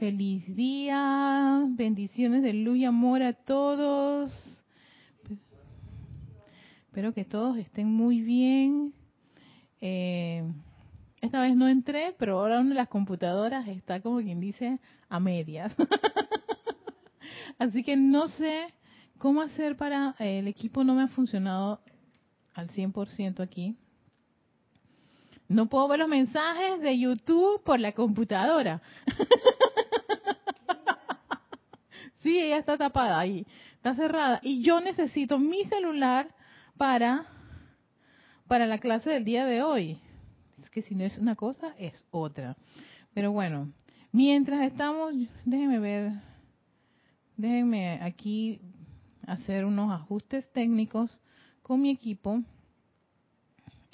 [0.00, 4.32] Feliz día, bendiciones de luz y amor a todos.
[6.86, 8.94] Espero que todos estén muy bien.
[9.82, 10.42] Eh,
[11.20, 14.78] esta vez no entré, pero ahora una de las computadoras está como quien dice
[15.10, 15.76] a medias.
[17.58, 18.72] Así que no sé
[19.18, 20.16] cómo hacer para...
[20.18, 21.82] Eh, el equipo no me ha funcionado
[22.54, 23.76] al 100% aquí.
[25.46, 28.80] No puedo ver los mensajes de YouTube por la computadora.
[32.22, 34.40] sí, ella está tapada ahí, está cerrada.
[34.42, 36.34] Y yo necesito mi celular
[36.76, 37.26] para,
[38.46, 39.98] para la clase del día de hoy.
[40.62, 42.56] Es que si no es una cosa, es otra.
[43.14, 43.72] Pero bueno,
[44.12, 46.12] mientras estamos, déjenme ver,
[47.36, 48.60] déjenme aquí
[49.26, 51.20] hacer unos ajustes técnicos
[51.62, 52.42] con mi equipo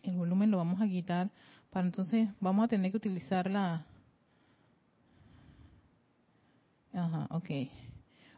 [0.03, 1.31] el volumen lo vamos a quitar
[1.71, 3.85] para entonces vamos a tener que utilizar la
[6.93, 7.51] ajá ok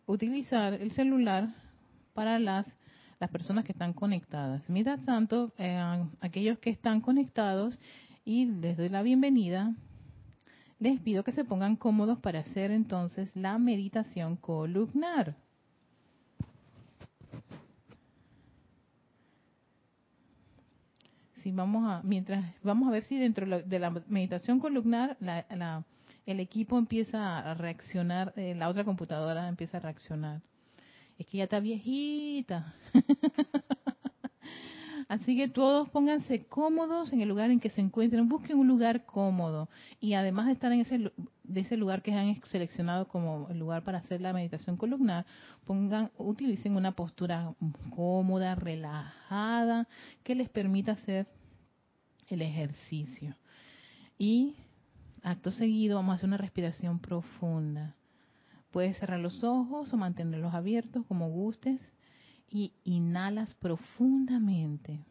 [0.08, 1.54] utilizar el celular
[2.14, 2.66] para las
[3.20, 4.68] las personas que están conectadas.
[4.70, 5.80] Mientras tanto eh,
[6.20, 7.78] aquellos que están conectados
[8.24, 9.74] y les doy la bienvenida
[10.78, 15.34] les pido que se pongan cómodos para hacer entonces la meditación columnar.
[21.50, 25.16] Vamos a, mientras vamos a ver si dentro de la meditación columnar
[26.28, 30.42] el equipo empieza a reaccionar, eh, la otra computadora empieza a reaccionar.
[31.18, 32.74] Es que ya está viejita.
[35.08, 39.06] Así que todos pónganse cómodos en el lugar en que se encuentren, busquen un lugar
[39.06, 41.10] cómodo y además de estar en ese
[41.44, 45.24] de ese lugar que han seleccionado como lugar para hacer la meditación columnar,
[45.64, 47.54] pongan utilicen una postura
[47.96, 49.88] cómoda, relajada,
[50.22, 51.26] que les permita hacer
[52.28, 53.34] el ejercicio.
[54.18, 54.56] Y
[55.28, 57.94] acto seguido vamos a hacer una respiración profunda.
[58.70, 61.80] Puedes cerrar los ojos o mantenerlos abiertos como gustes
[62.50, 65.04] y inhalas profundamente.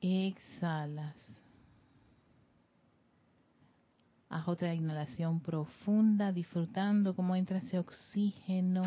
[0.00, 1.16] Exhalas.
[4.28, 8.82] Haz otra inhalación profunda, disfrutando cómo entra ese oxígeno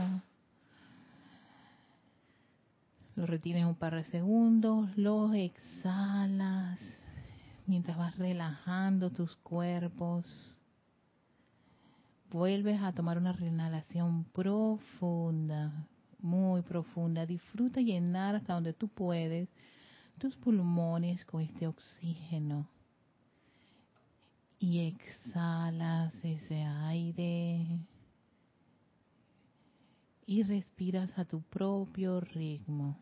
[3.16, 6.80] lo retienes un par de segundos, lo exhalas
[7.68, 10.26] mientras vas relajando tus cuerpos.
[12.32, 15.88] Vuelves a tomar una inhalación profunda,
[16.20, 17.26] muy profunda.
[17.26, 19.50] Disfruta llenar hasta donde tú puedes
[20.18, 22.68] tus pulmones con este oxígeno.
[24.60, 27.80] Y exhalas ese aire
[30.26, 32.98] y respiras a tu propio ritmo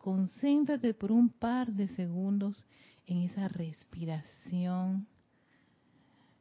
[0.00, 2.66] concéntrate por un par de segundos
[3.10, 5.08] en esa respiración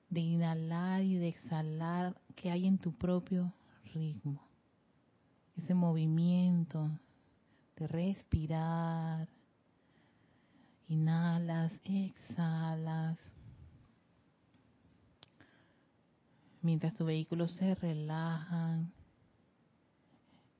[0.09, 3.51] de inhalar y de exhalar que hay en tu propio
[3.93, 4.39] ritmo.
[5.57, 6.91] Ese movimiento
[7.75, 9.27] de respirar.
[10.87, 13.17] Inhalas, exhalas.
[16.61, 18.79] Mientras tu vehículo se relaja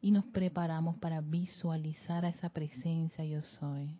[0.02, 4.00] y nos preparamos para visualizar a esa presencia yo soy.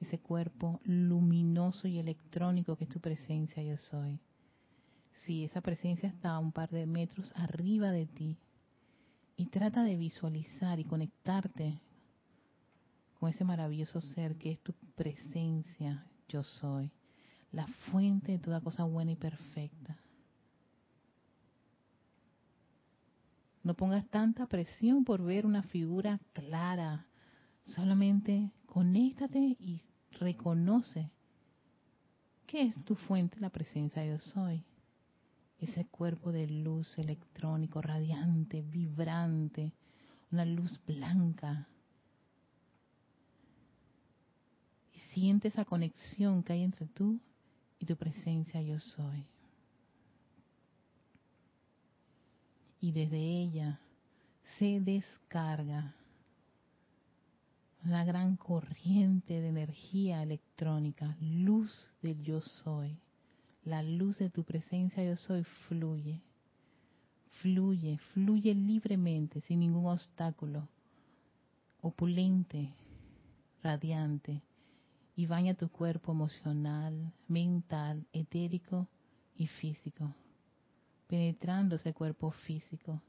[0.00, 4.20] Ese cuerpo luminoso y electrónico que es tu presencia yo soy.
[5.24, 8.38] Si esa presencia está a un par de metros arriba de ti
[9.36, 11.80] y trata de visualizar y conectarte
[13.18, 16.92] con ese maravilloso ser que es tu presencia yo soy,
[17.50, 19.98] la fuente de toda cosa buena y perfecta.
[23.62, 27.06] No pongas tanta presión por ver una figura clara.
[27.66, 31.10] Solamente conéctate y reconoce
[32.46, 34.64] que es tu fuente, la presencia yo soy.
[35.58, 39.72] Ese cuerpo de luz electrónico, radiante, vibrante,
[40.30, 41.68] una luz blanca.
[44.94, 47.20] Y siente esa conexión que hay entre tú
[47.78, 49.26] y tu presencia yo soy.
[52.80, 53.80] y desde ella
[54.58, 55.94] se descarga
[57.88, 62.98] la gran corriente de energía electrónica, luz del yo soy.
[63.64, 66.20] La luz de tu presencia yo soy fluye,
[67.42, 70.68] fluye, fluye libremente, sin ningún obstáculo,
[71.82, 72.72] opulente,
[73.62, 74.42] radiante,
[75.16, 78.86] y baña tu cuerpo emocional, mental, etérico
[79.36, 80.14] y físico
[81.08, 83.00] penetrando ese cuerpo físico,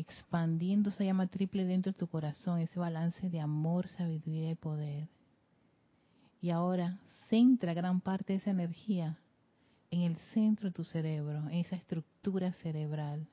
[0.00, 5.08] expandiendo esa llama triple dentro de tu corazón, ese balance de amor, sabiduría y poder.
[6.40, 6.98] Y ahora
[7.28, 9.18] centra gran parte de esa energía
[9.90, 13.26] en el centro de tu cerebro, en esa estructura cerebral.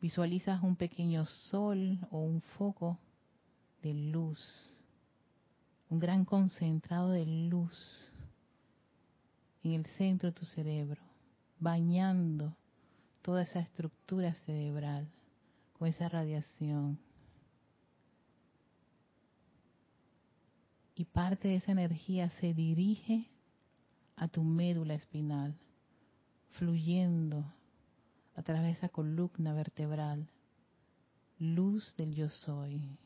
[0.00, 2.98] Visualizas un pequeño sol o un foco
[3.82, 4.40] de luz,
[5.88, 8.12] un gran concentrado de luz
[9.62, 11.02] en el centro de tu cerebro,
[11.58, 12.56] bañando
[13.22, 15.08] toda esa estructura cerebral
[15.78, 16.98] con esa radiación.
[20.94, 23.26] Y parte de esa energía se dirige
[24.16, 25.54] a tu médula espinal,
[26.50, 27.44] fluyendo
[28.36, 30.28] a través de esa columna vertebral.
[31.38, 32.98] Luz del yo soy.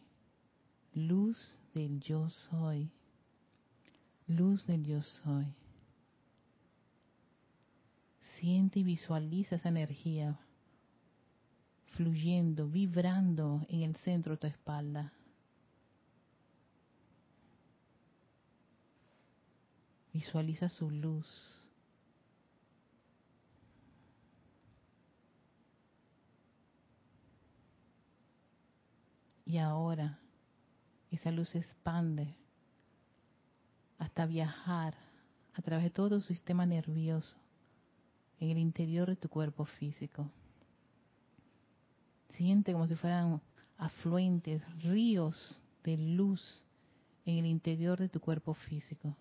[0.92, 2.90] Luz del yo soy.
[4.26, 5.54] Luz del yo soy.
[8.44, 10.38] Siente y visualiza esa energía
[11.96, 15.14] fluyendo, vibrando en el centro de tu espalda.
[20.12, 21.26] Visualiza su luz.
[29.46, 30.18] Y ahora
[31.10, 32.36] esa luz se expande
[33.96, 34.94] hasta viajar
[35.54, 37.43] a través de todo tu sistema nervioso
[38.44, 40.30] en el interior de tu cuerpo físico.
[42.32, 43.40] Siente como si fueran
[43.78, 46.64] afluentes, ríos de luz
[47.24, 49.16] en el interior de tu cuerpo físico.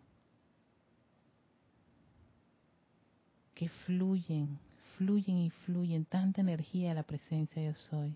[3.54, 4.60] Que fluyen,
[4.98, 8.16] fluyen y fluyen tanta energía de la presencia yo soy.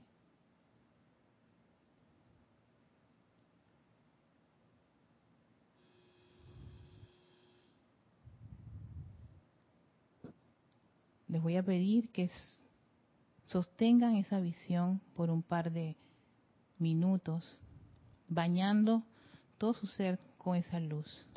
[11.27, 12.29] Les voy a pedir que
[13.45, 15.95] sostengan esa visión por un par de
[16.79, 17.59] minutos,
[18.27, 19.03] bañando
[19.57, 21.27] todo su ser con esa luz.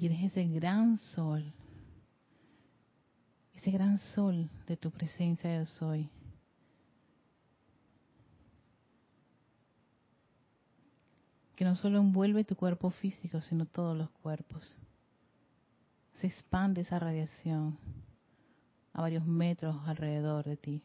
[0.00, 1.52] Y eres ese gran sol,
[3.52, 6.08] ese gran sol de tu presencia yo soy.
[11.54, 14.74] Que no solo envuelve tu cuerpo físico, sino todos los cuerpos.
[16.18, 17.76] Se expande esa radiación
[18.94, 20.82] a varios metros alrededor de ti.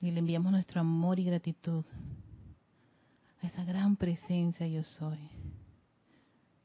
[0.00, 1.84] Y le enviamos nuestro amor y gratitud
[3.46, 5.30] esa gran presencia yo soy,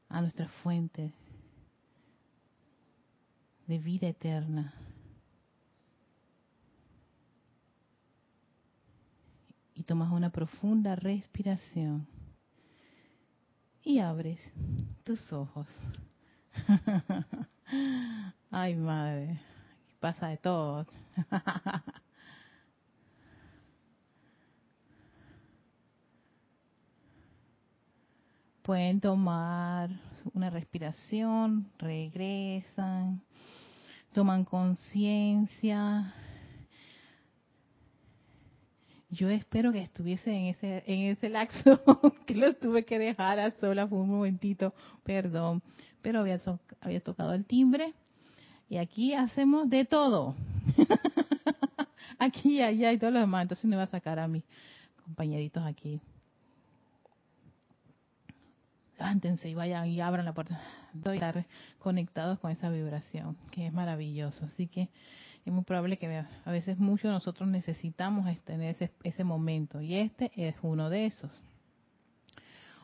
[0.08, 1.12] a nuestra fuente
[3.66, 4.74] de vida eterna.
[9.74, 12.06] Y tomas una profunda respiración
[13.82, 14.40] y abres
[15.04, 15.66] tus ojos.
[18.50, 19.40] Ay, madre,
[19.98, 20.86] pasa de todo.
[28.62, 29.90] Pueden tomar
[30.34, 33.20] una respiración, regresan,
[34.12, 36.14] toman conciencia.
[39.10, 41.82] Yo espero que estuviese en ese en ese lapso
[42.26, 45.60] que lo tuve que dejar a sola por un momentito, perdón,
[46.00, 46.40] pero había,
[46.80, 47.94] había tocado el timbre
[48.68, 50.36] y aquí hacemos de todo.
[52.20, 54.44] aquí, allá y todo lo demás, entonces me va a sacar a mis
[55.04, 56.00] compañeritos aquí
[59.02, 60.60] levántense y vayan y abran la puerta.
[60.92, 61.44] Doy estar
[61.80, 64.46] conectados con esa vibración, que es maravilloso.
[64.46, 64.90] Así que
[65.44, 66.06] es muy probable que
[66.44, 71.42] a veces muchos nosotros necesitamos tener ese, ese momento y este es uno de esos.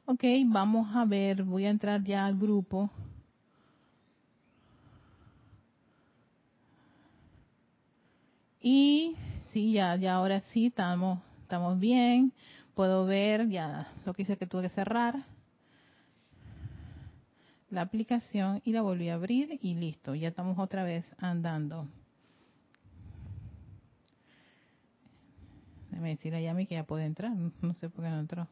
[0.07, 2.91] Ok, vamos a ver, voy a entrar ya al grupo.
[8.61, 9.15] Y
[9.53, 12.33] sí, ya, ya ahora sí estamos, estamos bien.
[12.75, 15.38] Puedo ver ya lo que hice que tuve que cerrar
[17.71, 21.87] la aplicación y la volví a abrir y listo, ya estamos otra vez andando.
[25.91, 28.49] Déjame decirle a Yami que ya puede entrar, no sé por qué no entró.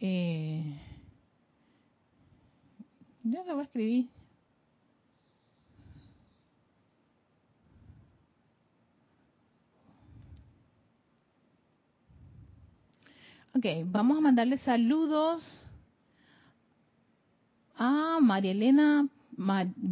[0.00, 0.78] Eh,
[3.24, 4.17] ya lo voy a escribir.
[13.54, 15.42] Ok, vamos a mandarle saludos
[17.76, 19.08] a María Elena,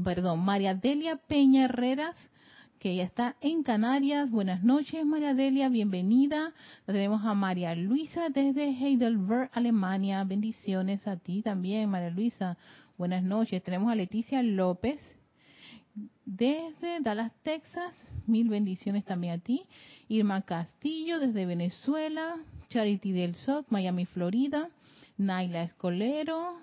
[0.04, 2.14] perdón, María Delia Peña Herreras,
[2.78, 4.30] que ya está en Canarias.
[4.30, 6.52] Buenas noches, María Delia, bienvenida.
[6.84, 10.22] Tenemos a María Luisa desde Heidelberg, Alemania.
[10.24, 12.58] Bendiciones a ti también, María Luisa.
[12.98, 13.62] Buenas noches.
[13.62, 15.00] Tenemos a Leticia López
[16.26, 17.94] desde Dallas, Texas.
[18.26, 19.62] Mil bendiciones también a ti.
[20.08, 22.36] Irma Castillo desde Venezuela.
[22.68, 24.68] Charity del SOC, Miami, Florida.
[25.16, 26.58] Naila Escolero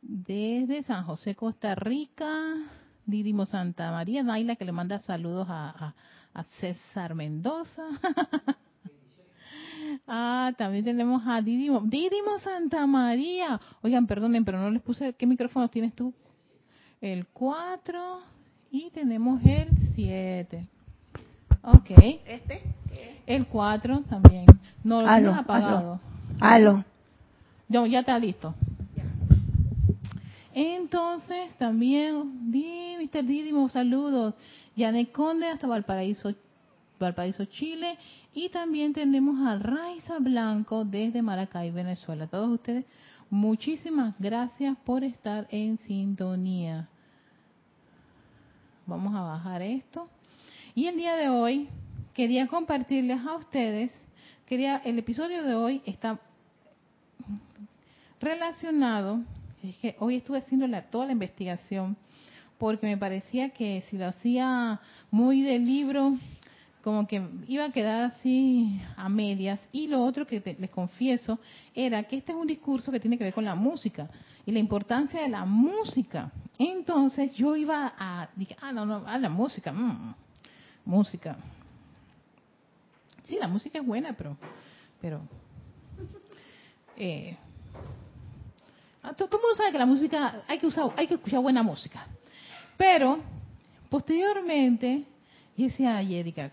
[0.00, 2.56] desde San José, Costa Rica.
[3.04, 4.22] Didimo Santa María.
[4.22, 5.94] Naila que le manda saludos a,
[6.60, 7.84] César Mendoza.
[10.06, 11.82] Ah, también tenemos a Didimo.
[11.82, 13.60] Didimo Santa María.
[13.82, 15.12] Oigan, perdonen, pero no les puse.
[15.12, 16.14] ¿Qué micrófono tienes tú?
[17.02, 18.20] El 4
[18.70, 20.68] y tenemos el 7.
[21.64, 21.90] Ok.
[22.24, 22.62] ¿Este?
[23.26, 24.46] El 4 también.
[24.84, 26.00] No lo hemos apagado.
[26.38, 26.84] Aló.
[27.68, 28.54] Ya, ya está listo.
[30.54, 33.24] Entonces, también, di, Mr.
[33.24, 34.34] Didimo, saludos.
[34.76, 36.32] Yane Conde hasta Valparaíso,
[37.00, 37.98] Valparaíso, Chile.
[38.32, 42.28] Y también tenemos a Raiza Blanco desde Maracay, Venezuela.
[42.28, 42.84] Todos ustedes,
[43.28, 46.88] muchísimas gracias por estar en sintonía.
[48.86, 50.08] Vamos a bajar esto.
[50.74, 51.68] Y el día de hoy
[52.14, 53.92] quería compartirles a ustedes,
[54.46, 56.18] quería el episodio de hoy está
[58.20, 59.20] relacionado,
[59.62, 61.96] es que hoy estuve haciendo toda la investigación
[62.58, 66.14] porque me parecía que si lo hacía muy del libro,
[66.82, 69.60] como que iba a quedar así a medias.
[69.72, 71.38] Y lo otro que les confieso
[71.74, 74.08] era que este es un discurso que tiene que ver con la música
[74.46, 76.30] y la importancia de la música.
[76.58, 80.14] Entonces yo iba a, dije, ah, no, no, a la música, mmm,
[80.84, 81.36] música.
[83.24, 84.36] Sí, la música es buena, pero,
[85.00, 85.20] pero,
[86.96, 87.36] eh,
[89.02, 91.62] ah, todo, el mundo sabe que la música hay que usar, hay que escuchar buena
[91.62, 92.06] música.
[92.76, 93.20] Pero
[93.88, 95.04] posteriormente,
[95.56, 96.50] y decía, ay, Erika,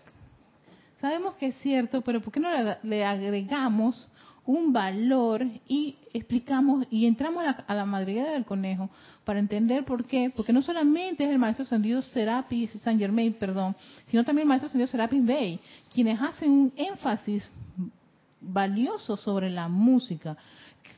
[1.00, 2.48] sabemos que es cierto, pero ¿por qué no
[2.82, 4.09] le agregamos
[4.46, 8.90] un valor y explicamos y entramos a la, madriguera del conejo
[9.24, 13.76] para entender por qué, porque no solamente es el maestro Sandido Serapis, San Germain, perdón,
[14.08, 15.60] sino también el maestro Sandido Serapis Bey,
[15.92, 17.48] quienes hacen un énfasis
[18.40, 20.36] valioso sobre la música.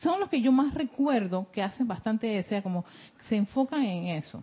[0.00, 2.84] Son los que yo más recuerdo que hacen bastante, sea, como
[3.28, 4.42] se enfocan en eso,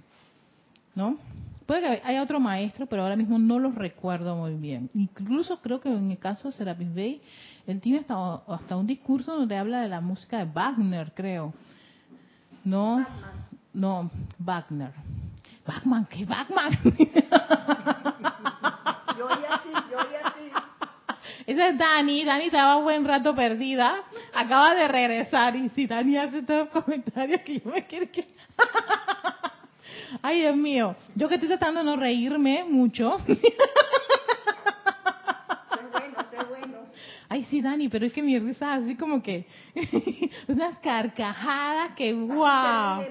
[0.95, 1.17] ¿no?
[1.65, 4.89] Puede que haya otro maestro, pero ahora mismo no los recuerdo muy bien.
[4.95, 7.21] Incluso creo que en el caso de Serapis Bey,
[7.67, 11.53] él tiene hasta, hasta un discurso donde habla de la música de Wagner, creo.
[12.63, 13.05] No,
[13.73, 14.91] no, Wagner.
[15.65, 16.79] Wagner, ¿qué Wagner?
[19.17, 20.51] yo así, yo así.
[21.45, 26.43] Esa es Dani, Dani estaba buen rato perdida, acaba de regresar y si Dani hace
[26.43, 28.27] todos los comentarios que yo me quiero que...
[30.21, 33.17] Ay, Dios mío, yo que estoy tratando de no reírme mucho.
[37.31, 39.45] Ay, sí, Dani, pero es que mi risa así como que
[40.47, 43.05] unas carcajadas que wow.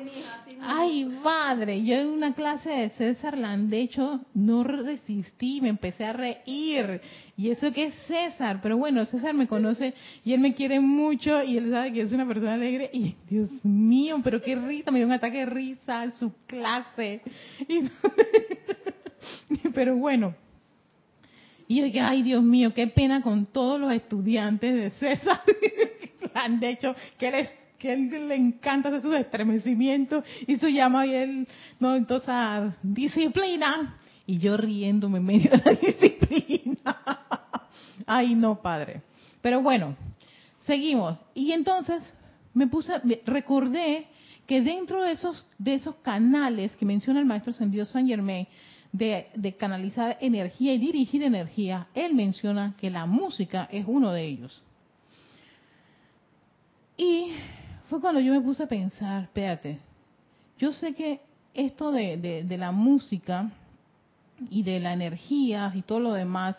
[0.61, 7.01] Ay, madre, yo en una clase de César Landecho no resistí, me empecé a reír.
[7.37, 9.95] Y eso que es César, pero bueno, César me conoce
[10.25, 13.51] y él me quiere mucho y él sabe que es una persona alegre y Dios
[13.65, 17.23] mío, pero qué risa, me dio un ataque de risa en su clase.
[19.75, 20.35] pero bueno,
[21.69, 25.43] y yo ay Dios mío, qué pena con todos los estudiantes de César.
[26.35, 27.49] han hecho que les
[27.79, 31.49] que él le encanta hacer sus estremecimientos y su llama y él,
[31.79, 32.35] no, entonces,
[32.83, 33.97] disciplina.
[34.27, 36.97] Y yo riéndome en medio de la disciplina.
[38.05, 39.03] Ay, no, padre.
[39.41, 39.97] Pero bueno,
[40.61, 41.19] seguimos.
[41.35, 42.03] Y entonces
[42.53, 44.09] me puse, recordé
[44.47, 48.49] que dentro de esos, de esos canales que menciona el maestro Ascendido San Germain,
[48.93, 54.63] de, canalizar energía y dirigir energía, él menciona que la música es uno de ellos.
[56.97, 57.33] Y
[57.89, 59.79] fue cuando yo me puse a pensar, espérate,
[60.59, 61.21] yo sé que
[61.55, 63.51] esto de, de, la música
[64.51, 66.57] y de la energía y todo lo demás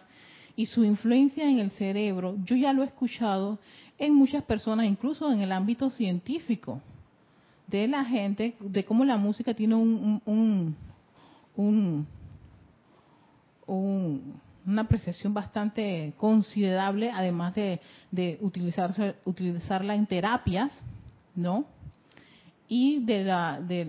[0.56, 3.60] y su influencia en el cerebro, yo ya lo he escuchado
[3.98, 6.82] en muchas personas, incluso en el ámbito científico,
[7.68, 10.76] de la gente, de cómo la música tiene un, un,
[11.56, 12.08] un
[13.78, 17.80] una apreciación bastante considerable, además de,
[18.12, 20.78] de utilizarse, utilizarla en terapias,
[21.36, 21.66] ¿no?
[22.68, 23.88] Y de la, de,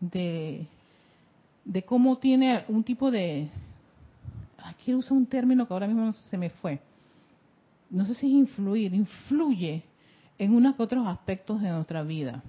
[0.00, 0.66] de,
[1.64, 3.48] de cómo tiene un tipo de,
[4.64, 6.80] aquí usa un término que ahora mismo se me fue,
[7.90, 9.82] no sé si es influir, influye
[10.38, 12.42] en unos que otros aspectos de nuestra vida.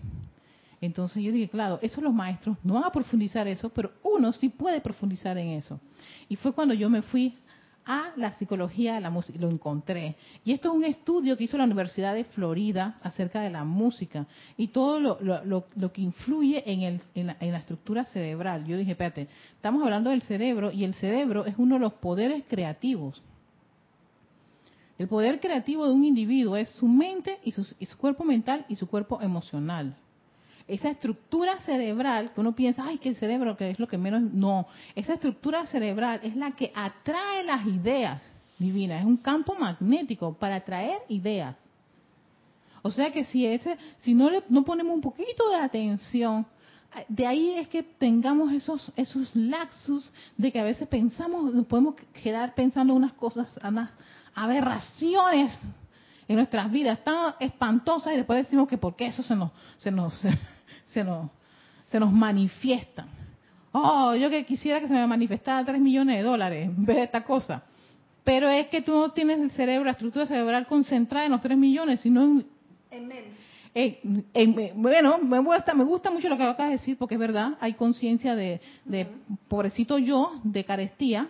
[0.81, 4.49] Entonces yo dije, claro, eso los maestros no van a profundizar eso, pero uno sí
[4.49, 5.79] puede profundizar en eso.
[6.29, 7.35] Y fue cuando yo me fui
[7.85, 10.15] a la psicología de la música, lo encontré.
[10.45, 14.27] Y esto es un estudio que hizo la Universidad de Florida acerca de la música
[14.57, 18.65] y todo lo, que influye en, el, en, la, en la estructura cerebral.
[18.65, 22.43] Yo dije, espérate, estamos hablando del cerebro y el cerebro es uno de los poderes
[22.47, 23.21] creativos.
[24.97, 28.65] El poder creativo de un individuo es su mente y su, y su cuerpo mental
[28.69, 29.95] y su cuerpo emocional
[30.69, 34.21] esa estructura cerebral que uno piensa, ay, que el cerebro, que es lo que menos,
[34.21, 38.21] no, esa estructura cerebral es la que atrae las ideas
[38.59, 41.55] divinas, es un campo magnético para atraer ideas.
[42.83, 46.45] O sea que si ese, si no le no ponemos un poquito de atención,
[47.07, 51.95] de ahí es que tengamos esos esos laxus de que a veces pensamos, nos podemos
[52.23, 53.89] quedar pensando unas cosas, unas
[54.35, 55.57] aberraciones
[56.27, 59.91] en nuestras vidas tan espantosas y después decimos que por qué eso se nos se
[59.91, 60.13] nos
[60.89, 61.29] se nos,
[61.89, 63.07] se nos manifiestan.
[63.71, 67.03] Oh, yo que quisiera que se me manifestara 3 millones de dólares en vez de
[67.03, 67.63] esta cosa.
[68.23, 71.57] Pero es que tú no tienes el cerebro, la estructura cerebral concentrada en los 3
[71.57, 72.45] millones, sino en...
[73.71, 77.51] En bueno, me gusta, me gusta mucho lo que acabas de decir, porque es verdad,
[77.61, 79.07] hay conciencia de, de
[79.47, 81.29] pobrecito yo, de carestía,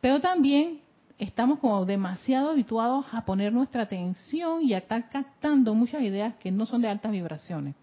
[0.00, 0.80] pero también
[1.16, 6.50] estamos como demasiado habituados a poner nuestra atención y a estar captando muchas ideas que
[6.50, 7.76] no son de altas vibraciones.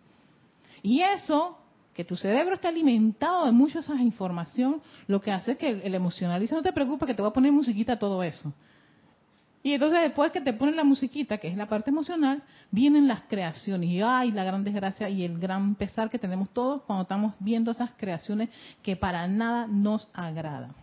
[0.84, 1.58] Y eso,
[1.96, 5.96] que tu cerebro está alimentado de mucha esa información, lo que hace es que el
[5.96, 8.54] emocionalista no te preocupa que te va a poner musiquita todo eso.
[9.64, 13.22] Y entonces después que te ponen la musiquita, que es la parte emocional, vienen las
[13.28, 13.90] creaciones.
[13.90, 17.72] Y ay, la gran desgracia y el gran pesar que tenemos todos cuando estamos viendo
[17.72, 18.50] esas creaciones
[18.82, 20.76] que para nada nos agradan.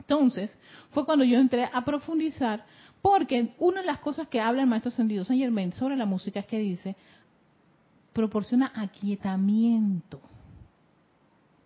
[0.00, 0.54] Entonces,
[0.90, 2.66] fue cuando yo entré a profundizar,
[3.00, 6.40] porque una de las cosas que habla el maestro Sendido Saint Germain sobre la música
[6.40, 6.96] es que dice,
[8.14, 10.20] proporciona aquietamiento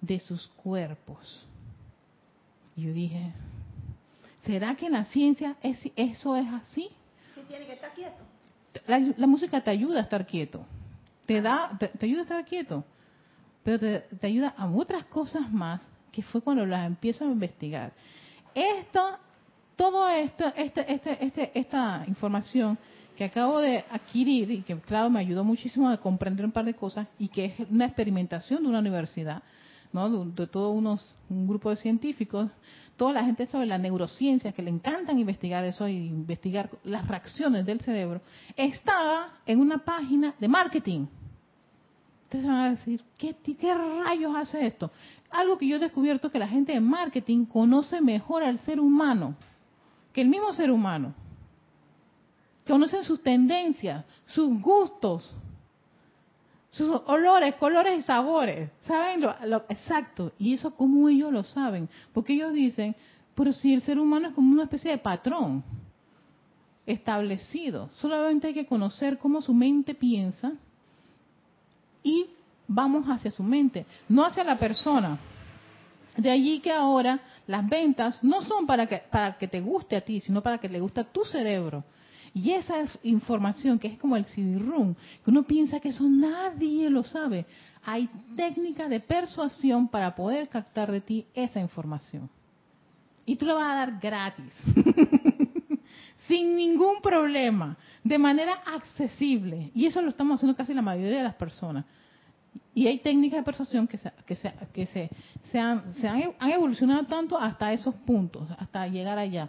[0.01, 1.47] de sus cuerpos.
[2.75, 3.33] Y yo dije,
[4.45, 6.89] ¿será que en la ciencia eso es así?
[7.35, 8.17] ¿Qué tiene que estar quieto?
[8.87, 10.65] La, música te ayuda a estar quieto,
[11.27, 12.85] te da, te, ayuda a estar quieto,
[13.63, 15.83] pero te, ayuda a otras cosas más
[16.13, 17.93] que fue cuando las empiezo a investigar.
[18.55, 19.19] Esto,
[19.77, 22.79] todo esto, este, este, este, esta información
[23.19, 26.75] que acabo de adquirir y que, claro, me ayudó muchísimo a comprender un par de
[26.75, 29.43] cosas y que es una experimentación de una universidad,
[29.93, 30.25] ¿no?
[30.27, 32.49] de, todo unos, un grupo de científicos,
[32.97, 37.67] toda la gente sobre la neurociencia, que le encantan investigar eso y investigar las reacciones
[37.67, 38.21] del cerebro,
[38.57, 41.07] estaba en una página de marketing.
[42.27, 44.93] Ustedes van a decir, ¿qué, ¿qué rayos hace esto?
[45.31, 49.35] Algo que yo he descubierto que la gente de marketing conoce mejor al ser humano
[50.13, 51.15] que el mismo ser humano
[52.69, 55.35] conocen sus tendencias, sus gustos,
[56.71, 58.71] sus olores, colores y sabores.
[58.87, 60.33] ¿Saben lo, exacto?
[60.39, 61.89] Y eso como ellos lo saben.
[62.13, 62.95] Porque ellos dicen,
[63.35, 65.65] pero si el ser humano es como una especie de patrón
[66.87, 70.53] establecido, solamente hay que conocer cómo su mente piensa
[72.03, 72.27] y
[72.67, 75.19] vamos hacia su mente, no hacia la persona.
[76.17, 80.01] De allí que ahora las ventas no son para que, para que te guste a
[80.01, 81.85] ti, sino para que le guste a tu cerebro.
[82.35, 87.03] Y esa información que es como el CD-ROOM, que uno piensa que eso nadie lo
[87.05, 87.47] sabe,
[87.85, 92.29] hay técnicas de persuasión para poder captar de ti esa información.
[93.25, 94.53] Y tú lo vas a dar gratis,
[96.29, 99.71] sin ningún problema, de manera accesible.
[99.75, 101.85] Y eso lo estamos haciendo casi la mayoría de las personas.
[102.75, 104.87] Y hay técnicas de persuasión que, se, que, se, que
[105.51, 109.49] se, han, se han evolucionado tanto hasta esos puntos, hasta llegar allá.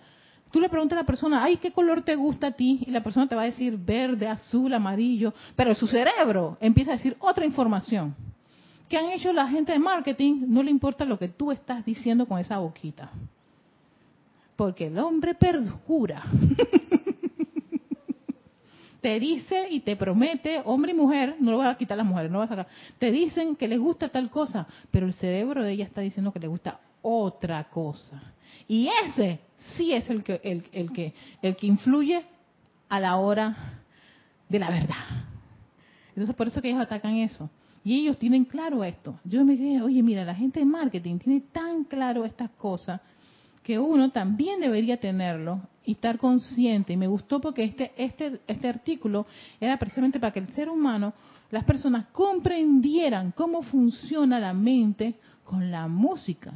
[0.51, 2.83] Tú le preguntas a la persona, ay, ¿qué color te gusta a ti?
[2.87, 6.95] Y la persona te va a decir verde, azul, amarillo, pero su cerebro empieza a
[6.95, 8.15] decir otra información.
[8.89, 10.45] ¿Qué han hecho la gente de marketing?
[10.47, 13.11] No le importa lo que tú estás diciendo con esa boquita.
[14.55, 16.23] Porque el hombre perjura.
[19.01, 22.07] te dice y te promete, hombre y mujer, no lo voy a quitar a las
[22.07, 25.63] mujeres, no lo a sacar, te dicen que les gusta tal cosa, pero el cerebro
[25.63, 28.33] de ella está diciendo que le gusta otra cosa.
[28.69, 29.39] Y ese
[29.75, 32.23] sí es el que, el, que, el que influye
[32.87, 33.81] a la hora
[34.47, 35.25] de la verdad.
[36.09, 37.49] Entonces por eso que ellos atacan eso.
[37.83, 39.19] Y ellos tienen claro esto.
[39.23, 43.01] Yo me dije, oye, mira, la gente de marketing tiene tan claro estas cosas
[43.63, 46.93] que uno también debería tenerlo y estar consciente.
[46.93, 49.25] Y me gustó porque este, este, este artículo
[49.59, 51.13] era precisamente para que el ser humano,
[51.49, 56.53] las personas comprendieran cómo funciona la mente con la música.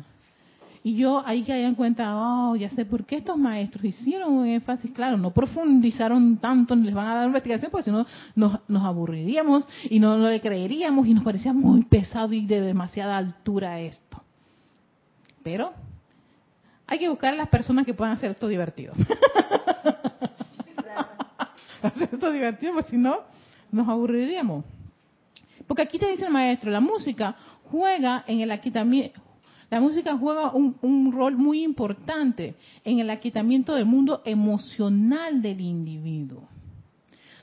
[0.85, 4.45] Y yo ahí caí en cuenta, oh, ya sé por qué estos maestros hicieron un
[4.45, 8.83] énfasis, claro, no profundizaron tanto, les van a dar investigación, porque si no nos, nos
[8.83, 13.79] aburriríamos y no, no le creeríamos y nos parecía muy pesado y de demasiada altura
[13.79, 14.21] esto.
[15.41, 15.71] Pero
[16.85, 18.93] hay que buscar a las personas que puedan hacer esto divertido.
[21.81, 23.19] hacer esto divertido, porque si no,
[23.71, 24.65] nos aburriríamos.
[25.65, 27.37] Porque aquí te dice el maestro, la música
[27.71, 29.21] juega en el aquitamiento,
[29.73, 35.61] la música juega un, un, rol muy importante en el aquitamiento del mundo emocional del
[35.61, 36.47] individuo,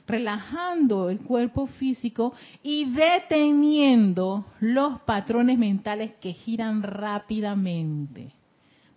[0.07, 2.31] relajando el cuerpo físico
[2.63, 8.31] y deteniendo los patrones mentales que giran rápidamente.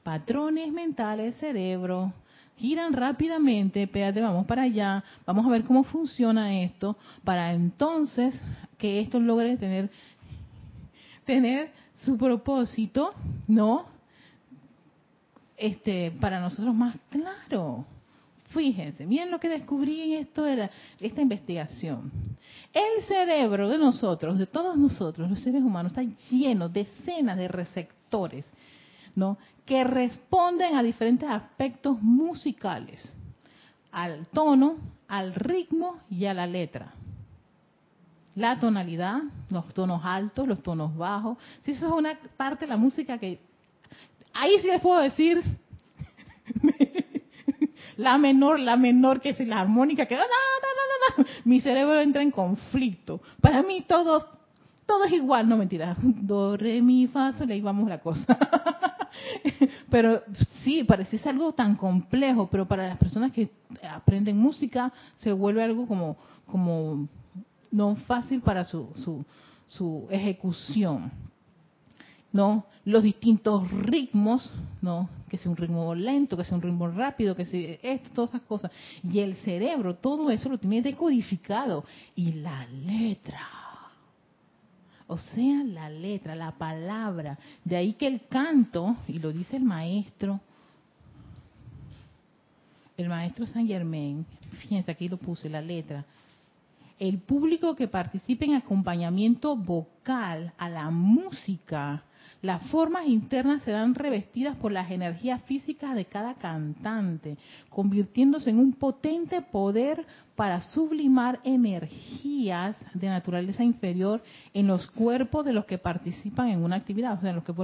[0.05, 2.13] Patrones mentales, cerebro,
[2.57, 8.41] giran rápidamente, espérate, vamos para allá, vamos a ver cómo funciona esto, para entonces
[8.79, 9.91] que esto logre tener,
[11.25, 13.13] tener su propósito,
[13.47, 13.87] ¿no?
[15.57, 17.87] Este, para nosotros más claro.
[18.49, 22.13] Fíjense, miren lo que descubrí en esto de esta investigación.
[22.73, 28.47] El cerebro de nosotros, de todos nosotros, los seres humanos, está lleno, decenas de receptores,
[29.15, 29.39] ¿no?
[29.65, 33.03] Que responden a diferentes aspectos musicales,
[33.91, 34.77] al tono,
[35.09, 36.95] al ritmo y a la letra
[38.35, 41.39] la tonalidad, los tonos altos, los tonos bajos.
[41.63, 43.39] Si eso es una parte de la música que
[44.33, 45.43] ahí sí les puedo decir
[47.97, 50.19] la menor, la menor que es la armónica que
[51.45, 53.21] mi cerebro entra en conflicto.
[53.41, 54.35] Para mí todo
[54.87, 55.97] todo es igual, no mentira.
[56.03, 58.37] Do, re, mi, fa, sol, ahí vamos la cosa.
[59.91, 60.23] pero
[60.63, 63.51] sí, parece algo tan complejo, pero para las personas que
[63.89, 66.17] aprenden música se vuelve algo como
[66.47, 67.09] como
[67.75, 69.25] no fácil para su, su,
[69.67, 71.11] su ejecución.
[72.33, 72.67] ¿no?
[72.85, 75.09] Los distintos ritmos, ¿no?
[75.29, 78.43] Que sea un ritmo lento, que sea un ritmo rápido, que sea esto, todas esas
[78.43, 78.73] cosas.
[79.05, 81.85] Y el cerebro, todo eso lo tiene decodificado.
[82.17, 83.41] Y la letra.
[85.07, 87.39] O sea, la letra, la palabra.
[87.65, 90.41] De ahí que el canto, y lo dice el maestro,
[92.97, 94.27] el maestro Saint Germain,
[94.61, 96.05] fíjense, aquí lo puse, la letra
[96.99, 102.05] el público que participe en acompañamiento vocal a la música,
[102.45, 107.39] las formas internas serán revestidas por las energías físicas de cada cantante,
[107.71, 110.05] convirtiéndose en un potente poder
[110.37, 116.77] para sublimar energías de naturaleza inferior en los cuerpos de los que participan en una
[116.77, 117.55] actividad, o sea, en los que,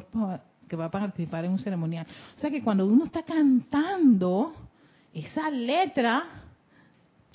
[0.66, 2.06] que va a participar en un ceremonial.
[2.36, 4.54] O sea que cuando uno está cantando,
[5.12, 6.24] esa letra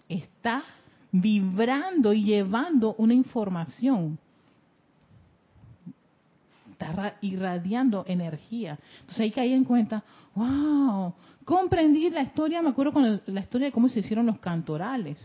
[0.10, 0.64] está
[1.22, 4.18] vibrando y llevando una información.
[6.72, 8.78] Está irradiando energía.
[9.00, 10.04] Entonces ahí caí en cuenta,
[10.36, 11.14] wow,
[11.46, 15.18] comprendí la historia, me acuerdo con la historia de cómo se hicieron los cantorales.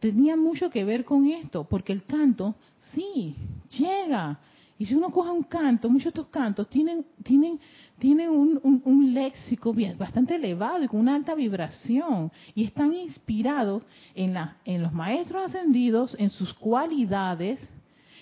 [0.00, 2.54] Tenía mucho que ver con esto, porque el canto,
[2.92, 3.36] sí,
[3.78, 4.38] llega.
[4.82, 7.60] Y si uno coge un canto, muchos de estos cantos tienen, tienen
[8.00, 13.84] tienen un, léxico bien, bastante elevado y con una alta vibración y están inspirados
[14.16, 17.60] en, la, en los maestros ascendidos, en sus cualidades,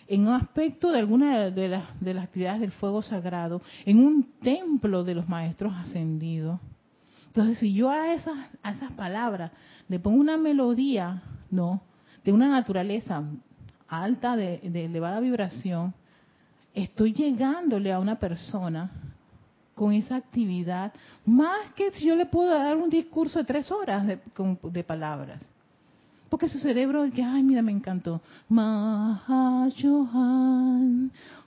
[0.07, 4.25] en un aspecto de alguna de las, de las actividades del fuego sagrado, en un
[4.43, 6.61] templo de los maestros ascendidos.
[7.29, 9.51] Entonces, si yo a esas, a esas palabras
[9.89, 11.81] le pongo una melodía, ¿no?
[12.23, 13.25] De una naturaleza
[13.89, 15.95] alta, de elevada vibración,
[16.75, 18.91] estoy llegándole a una persona
[19.75, 20.93] con esa actividad,
[21.25, 24.19] más que si yo le puedo dar un discurso de tres horas de,
[24.85, 25.43] palabras.
[26.29, 28.21] Porque su cerebro, que, ay, mira, me encantó.
[28.51, 29.81] Mahashohan,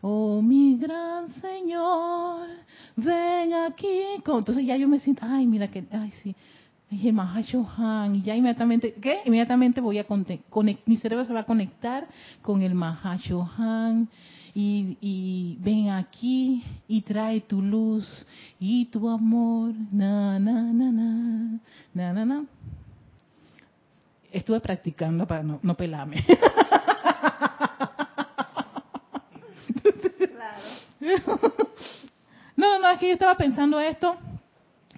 [0.02, 2.48] oh mi gran Señor,
[2.96, 4.02] ven aquí.
[4.16, 6.36] Entonces ya yo me siento, ay, mira que, ay, sí.
[6.90, 9.20] Y el Mahashohan, y ya inmediatamente, ¿qué?
[9.26, 10.44] Inmediatamente voy a conectar,
[10.88, 12.08] mi cerebro se va a conectar
[12.42, 14.10] con el Mahashohan
[14.56, 18.26] y, y ven aquí y trae tu luz
[18.60, 21.60] y tu amor, na, na, na, na,
[21.94, 22.46] na, na, na.
[24.32, 26.24] Estuve practicando para no, no pelarme.
[30.18, 30.62] Claro.
[32.56, 34.16] No, no, no, es que yo estaba pensando esto.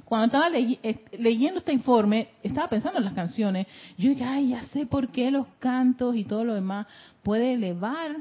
[0.04, 3.66] Cuando estaba est- leyendo este informe, estaba pensando en las canciones.
[3.98, 6.86] Yo dije, ay, ya sé por qué los cantos y todo lo demás
[7.24, 8.12] puede elevar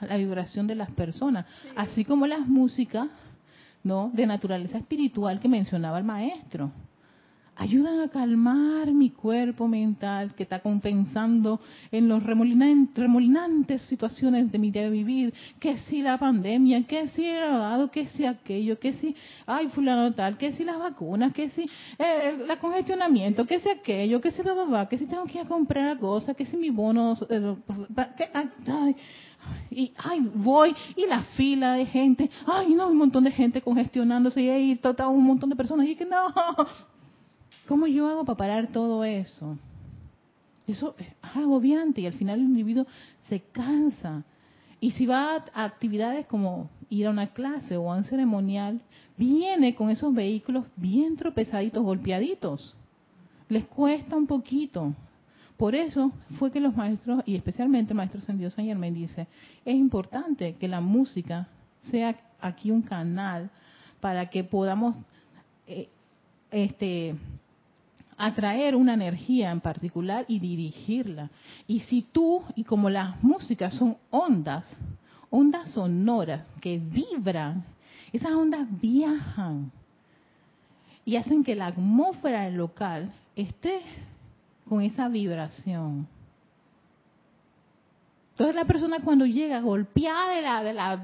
[0.00, 1.46] la vibración de las personas.
[1.76, 3.08] Así como las músicas,
[3.84, 4.10] ¿no?
[4.12, 6.72] De naturaleza espiritual que mencionaba el maestro.
[7.58, 11.58] Ayudan a calmar mi cuerpo mental que está compensando
[11.90, 17.08] en los remolinan- remolinantes situaciones de mi día de vivir, que si la pandemia, que
[17.08, 21.32] si el lavado, que si aquello, que si, ay, fulano tal, que si las vacunas,
[21.32, 21.62] que si
[21.98, 25.44] eh, el congestionamiento, que si aquello, que si va, va, que si tengo que ir
[25.46, 27.56] a comprar cosas, que si mi bono, eh,
[28.18, 28.94] que- ay,
[29.70, 34.42] y ay voy y la fila de gente ay no un montón de gente congestionándose
[34.42, 36.26] y ahí todo un montón de personas y que no.
[37.68, 39.58] Cómo yo hago para parar todo eso
[40.66, 42.86] eso es agobiante y al final el individuo
[43.28, 44.24] se cansa.
[44.80, 48.80] Y si va a actividades como ir a una clase o a un ceremonial
[49.16, 52.76] viene con esos vehículos bien tropezaditos golpeaditos.
[53.48, 54.92] Les cuesta un poquito
[55.56, 59.26] por eso fue que los maestros, y especialmente el maestro Sendido San Germain, dice,
[59.64, 61.48] es importante que la música
[61.90, 63.50] sea aquí un canal
[64.00, 64.96] para que podamos
[65.66, 65.88] eh,
[66.50, 67.14] este,
[68.18, 71.30] atraer una energía en particular y dirigirla.
[71.66, 74.64] Y si tú, y como las músicas son ondas,
[75.30, 77.64] ondas sonoras que vibran,
[78.12, 79.70] esas ondas viajan
[81.04, 83.80] y hacen que la atmósfera local esté
[84.68, 86.06] con esa vibración.
[88.36, 90.96] Entonces la persona cuando llega golpeada de la, de la,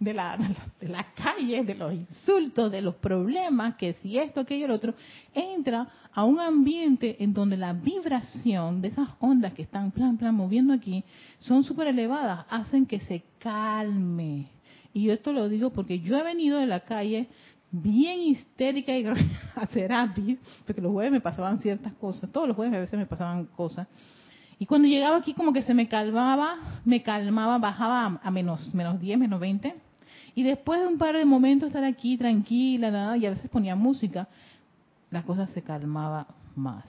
[0.00, 0.36] de, la,
[0.80, 4.92] de la, calle, de los insultos, de los problemas, que si esto, aquello, el otro,
[5.32, 10.34] entra a un ambiente en donde la vibración de esas ondas que están plan, plan,
[10.34, 11.04] moviendo aquí,
[11.38, 14.48] son súper elevadas, hacen que se calme.
[14.92, 17.28] Y esto lo digo porque yo he venido de la calle
[17.82, 19.04] bien histérica y
[19.56, 23.06] a terapia, porque los jueves me pasaban ciertas cosas, todos los jueves a veces me
[23.06, 23.88] pasaban cosas.
[24.58, 29.00] Y cuando llegaba aquí como que se me calmaba, me calmaba, bajaba a, menos, menos
[29.00, 29.74] 10, menos 20.
[30.36, 33.74] Y después de un par de momentos estar aquí tranquila, nada, y a veces ponía
[33.74, 34.28] música,
[35.10, 36.84] la cosa se calmaba más.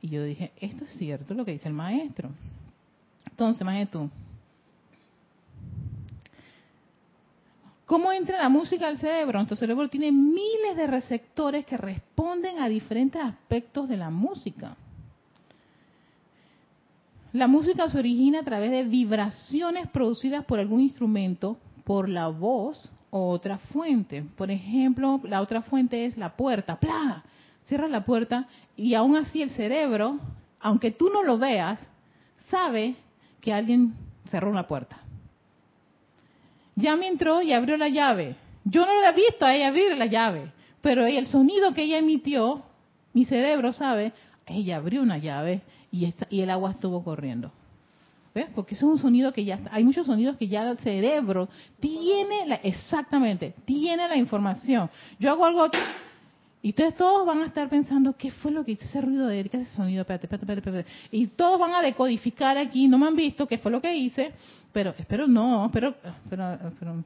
[0.00, 2.30] Y yo dije, esto es cierto lo que dice el maestro.
[3.30, 4.10] Entonces, maestro,
[7.86, 9.38] ¿Cómo entra la música al cerebro?
[9.38, 14.76] Nuestro cerebro tiene miles de receptores que responden a diferentes aspectos de la música.
[17.32, 22.90] La música se origina a través de vibraciones producidas por algún instrumento, por la voz
[23.10, 24.24] o otra fuente.
[24.36, 26.80] Por ejemplo, la otra fuente es la puerta.
[26.80, 27.22] ¡Pla!
[27.66, 30.18] Cierra la puerta y aún así el cerebro,
[30.58, 31.88] aunque tú no lo veas,
[32.48, 32.96] sabe
[33.40, 33.94] que alguien
[34.28, 35.05] cerró una puerta.
[36.76, 38.36] Ya me entró y abrió la llave.
[38.64, 41.98] Yo no la he visto a ella abrir la llave, pero el sonido que ella
[41.98, 42.62] emitió,
[43.12, 44.12] mi cerebro sabe,
[44.46, 47.50] ella abrió una llave y, y el agua estuvo corriendo.
[48.34, 48.48] ¿Ves?
[48.54, 51.48] Porque eso es un sonido que ya hay muchos sonidos que ya el cerebro
[51.80, 54.90] tiene la, exactamente, tiene la información.
[55.18, 55.70] Yo hago algo
[56.66, 59.38] y ustedes todos van a estar pensando, ¿qué fue lo que hizo ese ruido de
[59.38, 60.00] es ese sonido?
[60.00, 60.90] Espérate, espérate, espérate, espérate.
[61.12, 64.32] Y todos van a decodificar aquí, no me han visto qué fue lo que hice,
[64.72, 65.94] pero espero no, pero,
[66.28, 67.04] pero, pero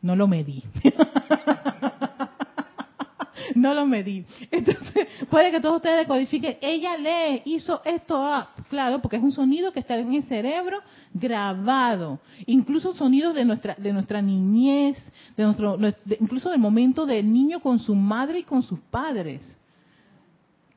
[0.00, 0.62] no lo medí.
[3.56, 4.24] no lo medí.
[4.48, 9.32] Entonces, puede que todos ustedes decodifiquen, ella lee, hizo esto, ah, claro, porque es un
[9.32, 10.78] sonido que está en el cerebro
[11.12, 12.20] grabado.
[12.46, 14.96] Incluso sonidos de nuestra, de nuestra niñez,
[15.38, 15.78] de nuestro,
[16.20, 19.56] incluso del momento del niño con su madre y con sus padres.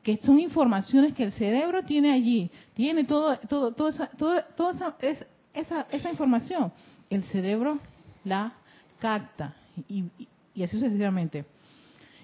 [0.04, 4.72] Que son informaciones que el cerebro tiene allí, tiene todo, todo, toda esa, todo- toda
[4.72, 6.72] esa, es- esa, esa información.
[7.10, 7.80] El cerebro
[8.24, 8.54] la
[9.00, 9.54] capta
[9.90, 11.46] y, y- y así sucesivamente.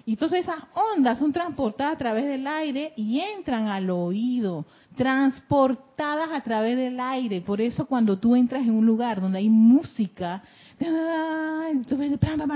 [0.06, 0.64] Y entonces esas
[0.96, 4.64] ondas son transportadas a través del aire y entran al oído,
[4.96, 7.40] transportadas a través del aire.
[7.42, 10.42] Por eso cuando tú entras en un lugar donde hay música,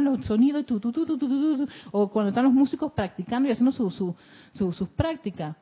[0.01, 4.15] los sonidos, tu, tu, tu, o cuando están los músicos practicando y haciendo su, su,
[4.55, 5.57] su- sus prácticas,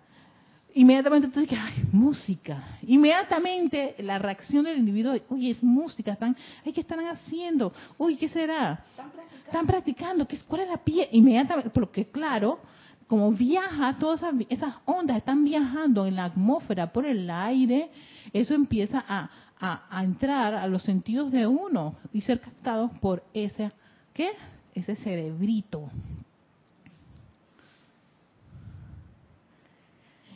[0.75, 2.79] inmediatamente tú dices, ay, música.
[2.83, 7.73] Inmediatamente la reacción del individuo, uy, es música, están, ay, ¿qué están haciendo?
[7.99, 8.85] Uy, ¿qué será?
[8.91, 9.47] Están practicando.
[9.47, 11.09] Están practicando, ¿qué es, ¿cuál es la pie?
[11.13, 12.61] Inmediatamente, porque claro,
[13.09, 17.91] como viaja, todas esas, esas ondas están viajando en la atmósfera por el aire,
[18.33, 19.29] eso empieza a,
[19.61, 23.71] a, entrar a los sentidos de uno y ser captados por ese,
[24.15, 24.31] ¿qué?
[24.75, 25.91] Ese cerebrito.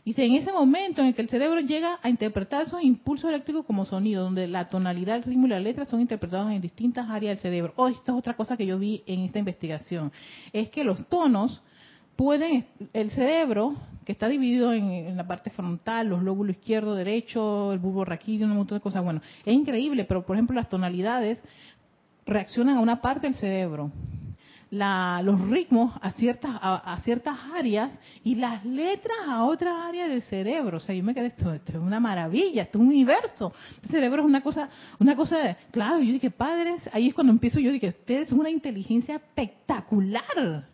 [0.07, 3.65] Y en ese momento en el que el cerebro llega a interpretar esos impulsos eléctricos
[3.65, 7.37] como sonido, donde la tonalidad, el ritmo y la letra son interpretados en distintas áreas
[7.37, 7.73] del cerebro.
[7.77, 10.13] Oh, esta es otra cosa que yo vi en esta investigación.
[10.53, 11.63] Es que los tonos
[12.17, 17.79] pueden, el cerebro, que está dividido en, la parte frontal, los lóbulos izquierdo, derecho, el
[17.79, 19.03] bulbo raquídeo, un montón de cosas.
[19.03, 21.43] Bueno, es increíble, pero por ejemplo las tonalidades
[22.27, 23.91] reaccionan a una parte del cerebro
[24.75, 27.93] los ritmos a ciertas, a, ciertas áreas
[28.25, 30.79] y las letras a otras áreas del cerebro.
[30.79, 33.53] O sea, yo me quedé, esto, esto es una maravilla, esto es un universo.
[33.83, 37.33] El cerebro es una cosa, una cosa, de, claro, yo dije, padres, ahí es cuando
[37.33, 40.69] empiezo yo dije, ustedes son una inteligencia espectacular.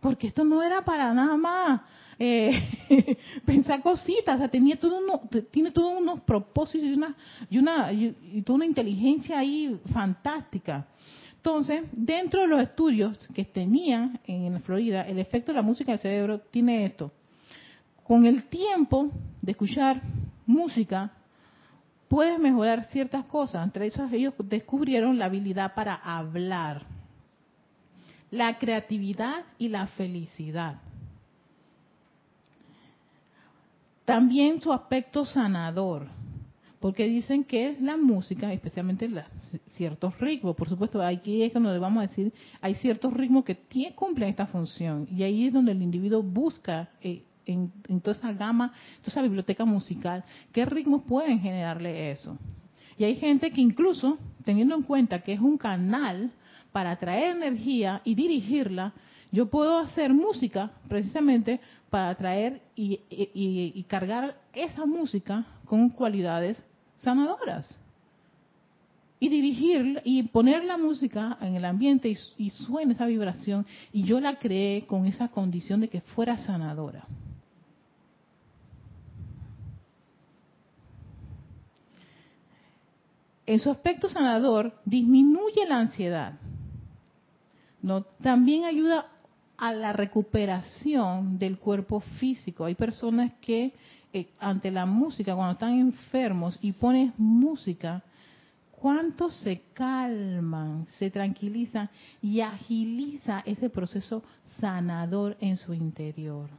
[0.00, 1.80] Porque esto no era para nada más
[2.18, 7.16] eh, pensar cositas, o sea, tenía todo uno, tiene todos unos propósitos y una,
[7.50, 10.86] y una, y toda una inteligencia ahí fantástica.
[11.36, 15.96] Entonces, dentro de los estudios que tenían en Florida, el efecto de la música en
[15.96, 17.12] el cerebro tiene esto.
[18.02, 19.10] Con el tiempo
[19.42, 20.00] de escuchar
[20.46, 21.12] música,
[22.08, 23.62] puedes mejorar ciertas cosas.
[23.62, 26.86] Entre esas, ellos descubrieron la habilidad para hablar,
[28.30, 30.80] la creatividad y la felicidad.
[34.04, 36.08] También su aspecto sanador
[36.84, 39.08] porque dicen que la música, especialmente
[39.70, 43.56] ciertos ritmos, por supuesto, aquí es donde vamos a decir, hay ciertos ritmos que
[43.94, 48.70] cumplen esta función, y ahí es donde el individuo busca eh, en, toda esa gama,
[49.00, 52.36] toda esa biblioteca musical, qué ritmos pueden generarle eso.
[52.98, 56.32] Y hay gente que incluso, teniendo en cuenta que es un canal
[56.70, 58.92] para atraer energía y dirigirla,
[59.34, 66.64] yo puedo hacer música precisamente para atraer y cargar esa música con cualidades
[66.98, 67.78] sanadoras.
[69.18, 73.66] Y dirigir y poner la música en el ambiente y, y suena esa vibración.
[73.92, 77.06] Y yo la creé con esa condición de que fuera sanadora.
[83.46, 86.34] en su aspecto sanador disminuye la ansiedad.
[88.22, 89.06] También ayuda
[89.56, 92.64] a la recuperación del cuerpo físico.
[92.64, 93.72] Hay personas que
[94.12, 98.02] eh, ante la música, cuando están enfermos y pones música,
[98.70, 101.88] cuánto se calman, se tranquilizan
[102.20, 104.22] y agiliza ese proceso
[104.60, 106.50] sanador en su interior.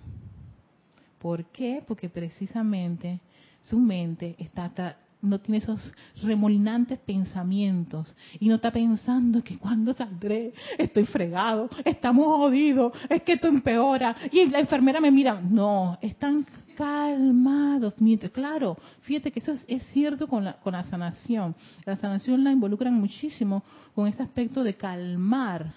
[1.20, 1.84] ¿Por qué?
[1.88, 3.20] Porque precisamente
[3.64, 10.54] su mente está no tiene esos remolinantes pensamientos y no está pensando que cuando saldré
[10.78, 15.40] estoy fregado, estamos jodidos, es que esto empeora y la enfermera me mira.
[15.42, 17.96] No, están calmados.
[18.34, 21.56] Claro, fíjate que eso es, cierto con la, con la sanación.
[21.86, 25.74] La sanación la involucran muchísimo con ese aspecto de calmar.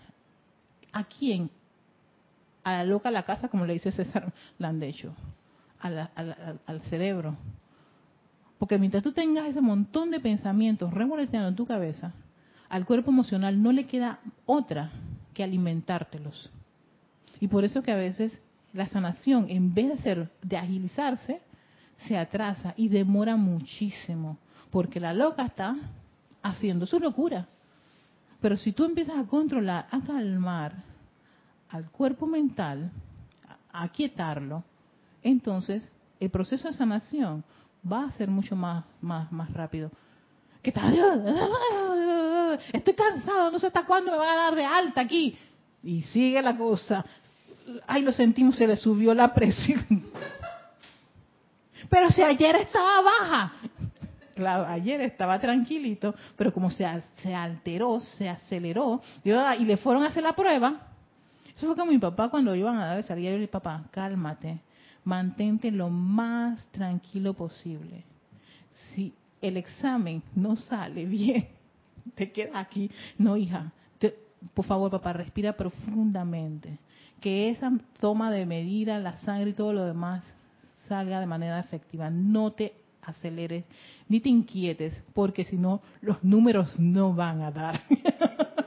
[0.93, 1.51] ¿A quién?
[2.65, 5.15] A la loca la casa, como le dice César Landecho,
[5.81, 7.37] al cerebro
[8.59, 12.13] porque mientras tú tengas ese montón de pensamientos revoloteando en tu cabeza,
[12.69, 14.91] al cuerpo emocional no le queda otra
[15.33, 16.51] que alimentártelos.
[17.41, 18.43] Y por eso que a veces
[18.73, 21.41] la sanación, en vez de ser de agilizarse,
[22.07, 24.39] se atrasa y demora muchísimo,
[24.71, 25.77] porque la loca está
[26.43, 27.47] haciendo su locura.
[28.41, 30.73] Pero si tú empiezas a controlar, a calmar
[31.71, 32.91] al cuerpo mental,
[33.73, 34.65] a aquietarlo,
[35.23, 35.91] entonces
[36.21, 37.45] el proceso de sanación
[37.91, 39.91] va a ser mucho más, más, más rápido.
[40.63, 42.59] ¿Qué tal?
[42.73, 45.39] Estoy cansado, no sé hasta cuándo me van a dar de alta aquí.
[45.83, 47.05] Y sigue la cosa.
[47.87, 49.87] Ay, lo sentimos, se le subió la presión.
[51.89, 53.53] Pero si ayer estaba baja.
[54.35, 56.87] Claro, ayer estaba tranquilito, pero como se,
[57.23, 60.81] se alteró, se aceleró, y le fueron a hacer la prueba.
[61.57, 64.61] Eso fue como mi papá cuando iban a dar salía yo le dije, papá, cálmate,
[65.09, 68.05] mantente lo más tranquilo posible.
[68.93, 71.49] Si el examen no sale bien,
[72.15, 72.91] te quedas aquí.
[73.17, 73.73] No, hija,
[74.55, 76.79] por favor, papá, respira profundamente.
[77.21, 80.23] Que esa toma de medida, la sangre y todo lo demás
[80.89, 82.11] salga de manera efectiva.
[82.11, 83.65] No te aceleres
[84.09, 87.81] ni te inquietes, porque si no, los números no van a dar.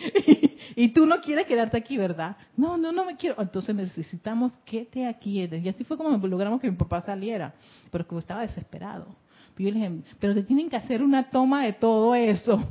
[0.76, 2.36] Y tú no quieres quedarte aquí, ¿verdad?
[2.56, 3.36] No, no, no me quiero.
[3.42, 5.62] Entonces necesitamos que te aquietes.
[5.64, 7.52] Y así fue como logramos que mi papá saliera,
[7.90, 9.16] pero que estaba desesperado.
[10.18, 12.62] Pero te tienen que hacer una toma de todo eso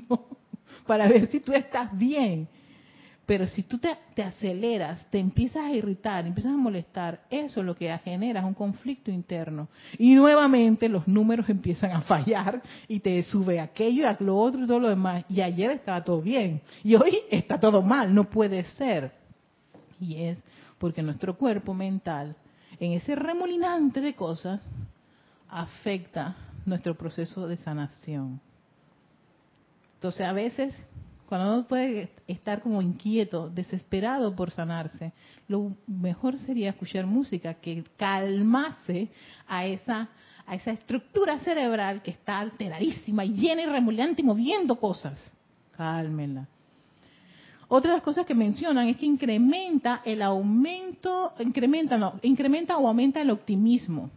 [0.86, 2.48] para ver si tú estás bien.
[3.28, 7.74] Pero si tú te, aceleras, te empiezas a irritar, empiezas a molestar, eso es lo
[7.74, 9.68] que genera un conflicto interno.
[9.98, 14.66] Y nuevamente los números empiezan a fallar y te sube aquello y lo otro y
[14.66, 15.26] todo lo demás.
[15.28, 19.12] Y ayer estaba todo bien y hoy está todo mal, no puede ser.
[20.00, 20.38] Y es
[20.78, 22.34] porque nuestro cuerpo mental,
[22.80, 24.62] en ese remolinante de cosas,
[25.50, 28.40] afecta nuestro proceso de sanación.
[29.96, 30.74] Entonces a veces
[31.28, 35.12] cuando uno puede estar como inquieto, desesperado por sanarse,
[35.46, 39.08] lo mejor sería escuchar música que calmase
[39.46, 40.08] a esa
[40.46, 45.30] a esa estructura cerebral que está alteradísima, llena y remolante y moviendo cosas.
[45.76, 46.48] Cálmenla.
[47.68, 52.88] Otra de las cosas que mencionan es que incrementa el aumento, incrementa, no, incrementa o
[52.88, 54.08] aumenta el optimismo.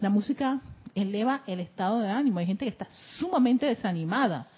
[0.00, 0.62] La música
[0.94, 2.38] eleva el estado de ánimo.
[2.38, 2.88] Hay gente que está
[3.18, 4.48] sumamente desanimada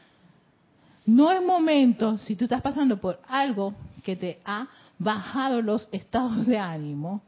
[1.10, 6.46] no es momento, si tú estás pasando por algo que te ha bajado los estados
[6.46, 7.20] de ánimo,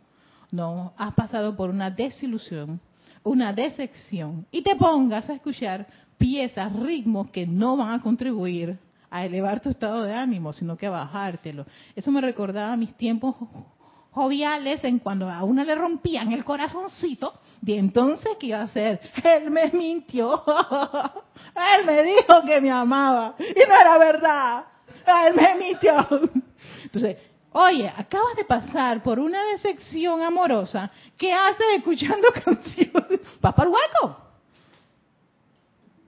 [0.52, 2.80] no, has pasado por una desilusión,
[3.24, 8.78] una decepción, y te pongas a escuchar piezas, ritmos que no van a contribuir
[9.10, 11.66] a elevar tu estado de ánimo, sino que a bajártelo.
[11.96, 13.34] Eso me recordaba mis tiempos
[14.12, 19.00] joviales en cuando a una le rompían el corazoncito, y entonces, ¿qué iba a hacer?
[19.24, 20.42] Él me mintió.
[21.78, 23.34] Él me dijo que me amaba.
[23.38, 24.64] Y no era verdad.
[25.26, 25.94] Él me mintió.
[26.84, 27.16] Entonces,
[27.52, 30.90] oye, acabas de pasar por una decepción amorosa.
[31.16, 33.20] ¿Qué haces escuchando canciones?
[33.40, 34.16] ¿Vas para el hueco?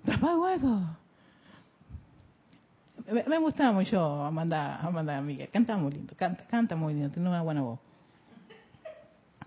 [0.04, 0.80] ¿Vas para el hueco?
[3.06, 5.48] Me, me gusta mucho Amanda, Amanda Miguel.
[5.50, 6.14] Canta muy lindo.
[6.16, 7.10] Canta, canta muy lindo.
[7.10, 7.78] Tiene una buena voz.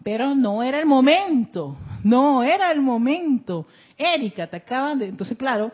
[0.04, 3.68] Pero no era el momento, no era el momento.
[3.98, 5.08] Erika, te acaban de...
[5.08, 5.72] Entonces, claro,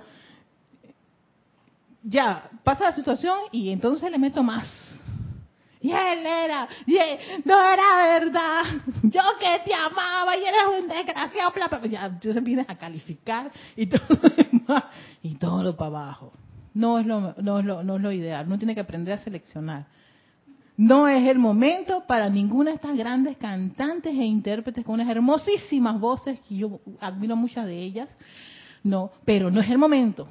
[2.03, 4.67] ya, pasa la situación y entonces le meto más.
[5.83, 6.93] Y él era, y
[7.43, 8.63] no era verdad,
[9.03, 13.85] yo que te amaba y eres un desgraciado, ya, yo se viene a calificar y
[13.87, 14.83] todo lo demás,
[15.21, 16.31] y todo para abajo.
[16.73, 19.17] No es, lo, no, es lo, no es lo ideal, uno tiene que aprender a
[19.23, 19.85] seleccionar.
[20.75, 25.99] No es el momento para ninguna de estas grandes cantantes e intérpretes con unas hermosísimas
[25.99, 28.09] voces, que yo admiro muchas de ellas,
[28.83, 30.27] no, pero no es el momento.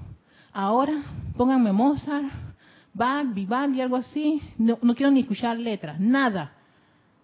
[0.53, 0.95] Ahora
[1.37, 2.27] pónganme Mozart,
[2.93, 6.53] Bach, Vivaldi, algo así, no, no quiero ni escuchar letras, nada.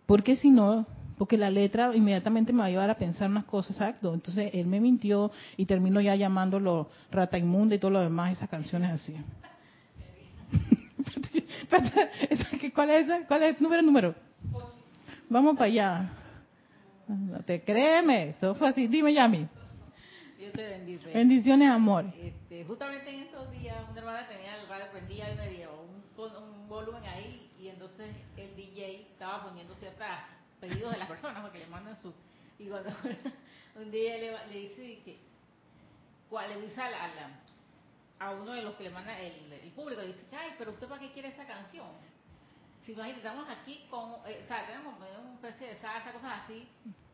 [0.06, 0.86] Porque si no,
[1.18, 4.14] porque la letra inmediatamente me va a llevar a pensar unas cosas, exacto.
[4.14, 8.48] Entonces él me mintió y termino ya llamándolo rata inmunda y todo lo demás, esas
[8.48, 9.14] canciones así.
[12.74, 13.82] ¿Cuál es, ¿Cuál es el número?
[13.82, 14.14] número?
[15.28, 16.10] Vamos para allá.
[17.06, 18.86] No te créeme, todo fue así.
[18.86, 19.48] Dime, Yami.
[20.38, 21.12] Dios te bendice.
[21.12, 22.04] Bendiciones, amor.
[22.16, 26.22] Este, justamente en estos días, una hermana tenía el radio prendido y me dio un,
[26.22, 30.06] un, volumen ahí y entonces el DJ estaba poniendo ciertos
[30.60, 32.12] pedidos de las personas porque le mandan su...
[32.58, 32.90] Y cuando
[33.76, 35.18] un día le, le dice que,
[36.28, 37.08] ¿cuál le dice a la, a
[38.20, 41.12] uno de los que le manda el, el público, dice, ay, pero usted para qué
[41.12, 41.86] quiere esa canción?
[42.84, 46.66] Si imagínate, estamos aquí con, eh, o sea, tenemos una especie de salsa, cosas así,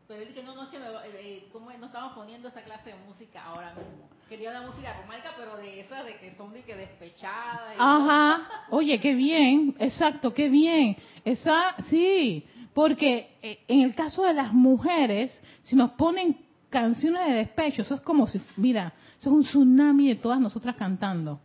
[0.07, 2.91] pero él dice, no, no, es que me, eh, ¿cómo no estamos poniendo esa clase
[2.91, 4.07] de música ahora mismo?
[4.29, 7.75] Quería una música romántica, pero de esas de que son de que despechadas.
[7.77, 10.97] Ajá, oye, qué bien, exacto, qué bien.
[11.23, 16.37] Esa, sí, porque eh, en el caso de las mujeres, si nos ponen
[16.69, 18.93] canciones de despecho, eso es como si, mira,
[19.29, 21.39] es un tsunami de todas nosotras cantando.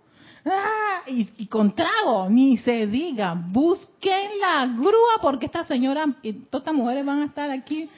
[0.45, 1.03] ¡Ah!
[1.07, 3.35] Y, con trago, ni se diga.
[3.35, 7.89] Busquen la grúa porque esta señora y todas estas mujeres van a estar aquí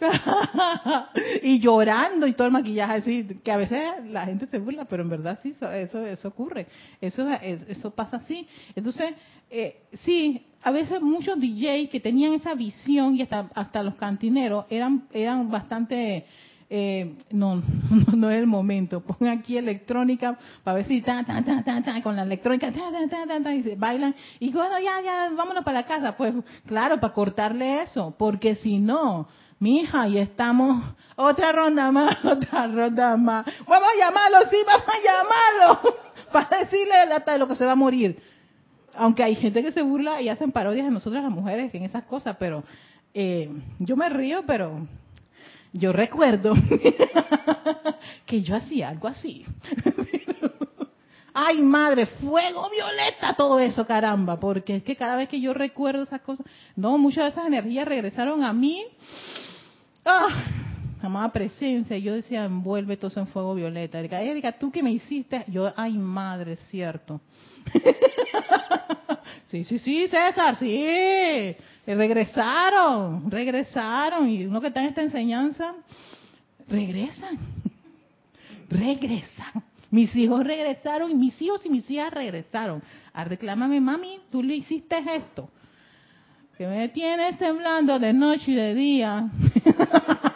[1.42, 3.80] y llorando y todo el maquillaje así, que a veces
[4.10, 6.66] la gente se burla, pero en verdad sí, eso, eso ocurre.
[7.00, 8.46] Eso, eso pasa así.
[8.74, 9.14] Entonces,
[9.50, 14.66] eh, sí, a veces muchos DJs que tenían esa visión y hasta, hasta los cantineros
[14.68, 16.26] eran, eran bastante
[16.70, 17.62] eh, no,
[18.14, 19.00] no, es el momento.
[19.00, 23.76] Pon aquí electrónica para ver si ta, ta, ta, ta, con la electrónica y se
[23.76, 24.14] bailan.
[24.38, 26.16] Y bueno, ya, ya, vámonos para la casa.
[26.16, 26.34] Pues
[26.66, 30.84] claro, para cortarle eso, porque si no, mi hija, y estamos
[31.16, 33.46] otra ronda más, otra ronda más.
[33.66, 35.96] Vamos a llamarlo, sí, vamos a llamarlo
[36.32, 38.20] para decirle hasta de lo que se va a morir.
[38.94, 42.04] Aunque hay gente que se burla y hacen parodias de nosotras las mujeres en esas
[42.04, 42.64] cosas, pero
[43.14, 43.48] eh,
[43.78, 44.86] yo me río, pero
[45.72, 46.54] yo recuerdo
[48.26, 49.44] que yo hacía algo así.
[51.34, 56.02] Ay, madre, fuego violeta, todo eso, caramba, porque es que cada vez que yo recuerdo
[56.02, 56.44] esas cosas,
[56.74, 58.84] no, muchas de esas energías regresaron a mí.
[60.04, 60.28] Ah,
[61.00, 64.00] amada presencia, yo decía, envuelve todo eso en fuego violeta.
[64.00, 67.20] Erika, Erika, tú que me hiciste, yo, ay, madre, cierto.
[69.48, 71.56] Sí, sí, sí, César, sí.
[71.94, 74.28] Regresaron, regresaron.
[74.28, 75.74] Y uno que está en esta enseñanza,
[76.68, 77.38] regresan.
[78.68, 79.64] Regresan.
[79.90, 82.82] Mis hijos regresaron y mis hijos y mis hijas regresaron.
[83.14, 85.48] A reclámame, mami, tú le hiciste esto.
[86.58, 89.30] Que me tienes temblando de noche y de día.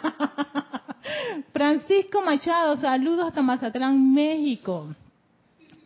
[1.53, 4.87] Francisco Machado, saludos hasta Mazatlán, México.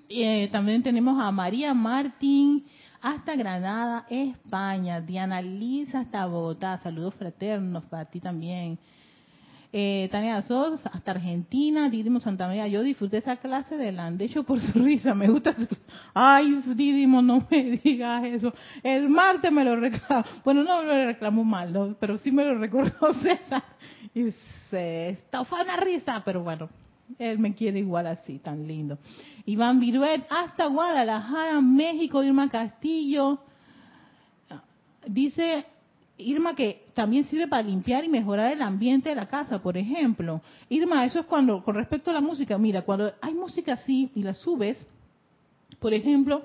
[0.07, 2.63] Eh, también tenemos a María Martín
[3.02, 5.02] hasta Granada, España.
[5.02, 6.78] Diana Lisa hasta Bogotá.
[6.80, 8.78] Saludos fraternos para ti también.
[9.74, 11.89] Eh, Tania Sos hasta Argentina.
[11.89, 12.68] Didimo Santa María.
[12.68, 15.14] Yo disfruté esa clase de de hecho por su risa.
[15.14, 15.56] Me gusta.
[16.14, 18.54] Ay, Didimo, no me digas eso.
[18.82, 20.26] El martes me lo reclamó.
[20.43, 23.64] Bueno, no me lo reclamó mal, pero sí me lo recordó César.
[24.14, 24.32] Y
[24.70, 26.70] se estofó una risa, pero bueno,
[27.18, 28.97] él me quiere igual así, tan lindo.
[29.45, 33.39] Iván Viruet, hasta Guadalajara, México, Irma Castillo.
[35.05, 35.66] Dice
[36.18, 40.41] Irma que también sirve para limpiar y mejorar el ambiente de la casa, por ejemplo.
[40.68, 44.24] Irma, eso es cuando, con respecto a la música, mira, cuando hay música así y
[44.24, 44.86] la subes,
[45.80, 46.43] por ejemplo,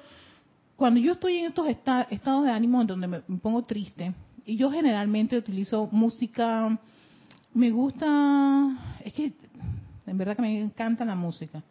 [0.76, 4.12] cuando yo estoy en estos estados de ánimo donde me pongo triste,
[4.44, 6.78] y yo generalmente utilizo música,
[7.54, 9.32] me gusta, es que
[10.12, 11.62] en verdad que me encanta la música.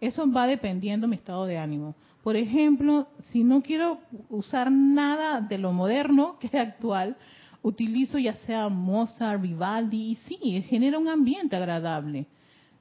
[0.00, 1.94] Eso va dependiendo de mi estado de ánimo.
[2.22, 7.16] Por ejemplo, si no quiero usar nada de lo moderno que es actual,
[7.62, 12.26] utilizo ya sea Mozart, Vivaldi, y sí, genera un ambiente agradable,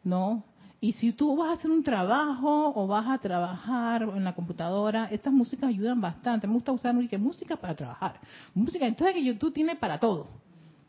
[0.03, 0.43] ¿no?
[0.82, 5.07] Y si tú vas a hacer un trabajo o vas a trabajar en la computadora,
[5.09, 6.45] estas músicas ayudan bastante.
[6.45, 8.20] Me gusta usar música para trabajar.
[8.53, 10.28] Música, entonces que YouTube tiene para todo.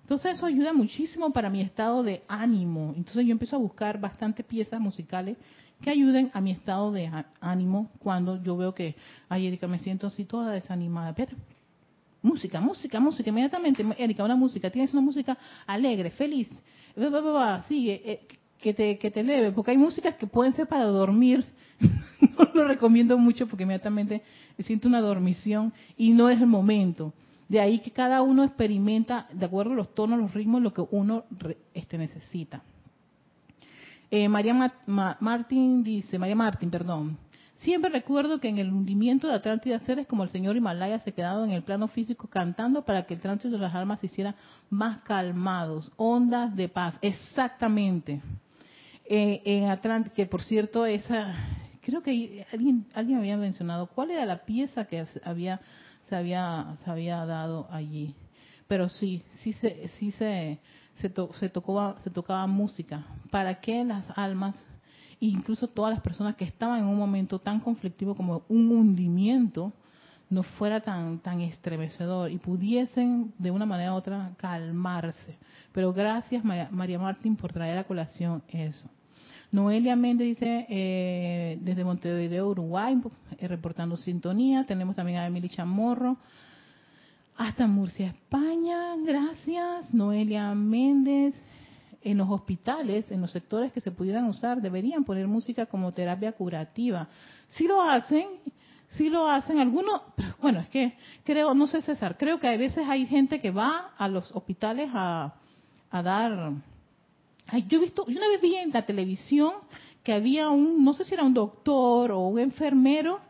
[0.07, 2.95] Entonces eso ayuda muchísimo para mi estado de ánimo.
[2.97, 5.37] Entonces yo empiezo a buscar bastantes piezas musicales
[5.81, 8.95] que ayuden a mi estado de ánimo cuando yo veo que,
[9.29, 11.11] ay Erika, me siento así toda desanimada.
[11.11, 11.35] Espérate.
[12.23, 15.37] Música, música, música, inmediatamente, Erika, una música, tienes una música
[15.67, 16.49] alegre, feliz,
[17.67, 18.21] sigue, eh,
[18.61, 21.45] que te, que te eleve, porque hay músicas que pueden ser para dormir,
[22.39, 24.23] no lo recomiendo mucho porque inmediatamente
[24.61, 27.13] siento una dormición y no es el momento.
[27.49, 30.83] De ahí que cada uno experimenta, de acuerdo a los tonos, los ritmos, lo que
[30.91, 31.25] uno
[31.75, 32.63] este, necesita.
[34.11, 37.19] Eh, María Martín dice, María Martín, perdón.
[37.59, 41.49] Siempre recuerdo que en el hundimiento de Atlántida seres como el señor Himalaya se quedaban
[41.49, 44.35] en el plano físico cantando para que el tránsito de las almas se hiciera
[44.69, 46.97] más calmados, ondas de paz.
[47.01, 48.21] Exactamente.
[49.09, 51.33] Eh, en Atlántida, que por cierto, esa,
[51.81, 55.61] creo que alguien, alguien había mencionado, ¿cuál era la pieza que había,
[56.09, 58.15] se había, se había dado allí?
[58.69, 60.59] Pero sí, sí se, sí se,
[60.97, 64.67] se, se, tocaba, se tocaba música para que las almas,
[65.21, 69.73] incluso todas las personas que estaban en un momento tan conflictivo como un hundimiento,
[70.29, 75.39] no fuera tan, tan estremecedor y pudiesen de una manera u otra calmarse.
[75.73, 78.89] Pero gracias María, Martín por traer a colación eso.
[79.53, 83.01] Noelia Méndez dice eh, desde Montevideo, Uruguay,
[83.39, 84.65] eh, reportando sintonía.
[84.67, 86.17] Tenemos también a Emily Chamorro
[87.37, 88.97] hasta Murcia, España.
[89.05, 91.35] Gracias, Noelia Méndez.
[92.03, 96.33] En los hospitales, en los sectores que se pudieran usar, deberían poner música como terapia
[96.33, 97.09] curativa.
[97.49, 98.27] Si lo hacen,
[98.91, 100.03] si lo hacen, algunos,
[100.41, 100.95] bueno, es que
[101.25, 104.89] creo, no sé César, creo que a veces hay gente que va a los hospitales
[104.95, 105.35] a,
[105.91, 106.53] a dar,
[107.69, 109.53] yo he visto, yo una vez vi en la televisión
[110.03, 113.21] que había un, no sé si era un doctor o un enfermero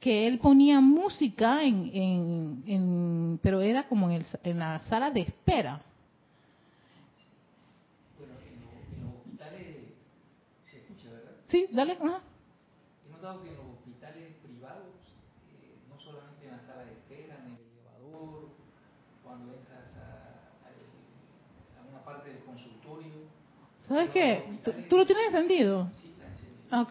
[0.00, 5.20] que él ponía música en, en, pero era como en, el, en, la sala de
[5.20, 5.80] espera.
[8.18, 9.76] Bueno, en, los hospitales
[10.64, 11.32] se escucha, ¿verdad?
[11.46, 11.92] Sí, dale.
[11.92, 12.20] Ajá.
[13.06, 14.90] He notado que en los hospitales privados,
[15.62, 18.48] eh, no solamente en la sala de espera, en el elevador,
[19.22, 23.30] cuando entras a, a, a una parte del consultorio.
[23.92, 24.42] ¿Sabes qué?
[24.88, 25.90] ¿Tú, lo tienes encendido?
[26.70, 26.90] Ah, ok.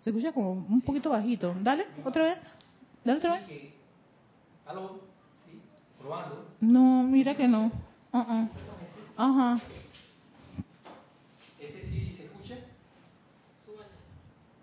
[0.00, 1.54] Se escucha como un poquito bajito.
[1.60, 2.38] Dale, otra vez.
[3.04, 3.74] Dale otra vez.
[4.64, 5.00] ¿Aló?
[5.46, 5.60] ¿Sí?
[5.98, 6.48] ¿Probando?
[6.62, 7.70] No, mira que no.
[8.12, 8.48] Uh -uh.
[9.18, 9.60] Ajá.
[11.60, 12.56] ¿Este sí se escucha?
[13.62, 13.84] Súbelo.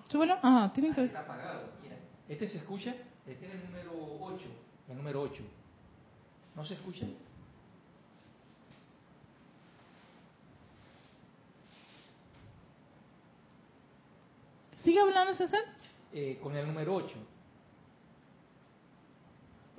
[0.10, 0.34] Súbelo.
[0.42, 1.06] Ajá, tiene que...
[1.06, 1.70] Está apagado.
[2.28, 2.96] ¿Este se escucha?
[3.28, 3.92] Este es el número
[4.22, 4.46] 8.
[4.90, 5.44] El número 8.
[6.56, 7.06] ¿No se escucha?
[14.88, 15.60] ¿Sigue hablando, César?
[16.14, 17.14] Eh, con el número 8.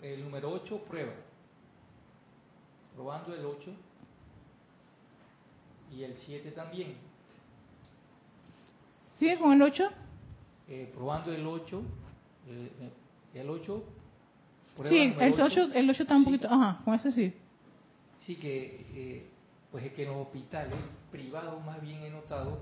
[0.02, 1.14] El número 8 prueba.
[2.94, 3.70] Probando el 8.
[5.96, 6.94] Y el 7 también.
[9.18, 9.88] ¿Sigue con el 8?
[10.68, 11.82] Eh, probando el 8.
[12.50, 13.82] El, el 8.
[14.90, 16.24] Sí, el 8, el 8 está un Sí.
[16.26, 17.32] poquito, ajá, con eso sí.
[18.26, 19.26] Sí, que eh,
[19.72, 20.76] pues es que en los hospitales
[21.10, 22.60] privados más bien he notado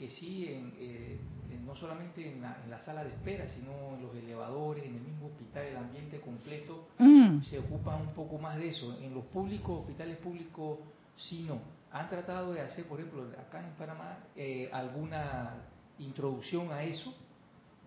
[0.00, 1.18] que sí, en, eh,
[1.52, 4.94] en- no solamente en la, en la sala de espera, sino en los elevadores, en
[4.94, 8.96] el mismo hospital, el ambiente completo, Mm, se ocupan un poco más de eso.
[9.00, 10.78] En los públicos, hospitales públicos,
[11.16, 11.60] sí no.
[11.92, 15.54] Han tratado de hacer, por ejemplo, acá en Panamá, eh, alguna
[15.98, 17.14] introducción a eso,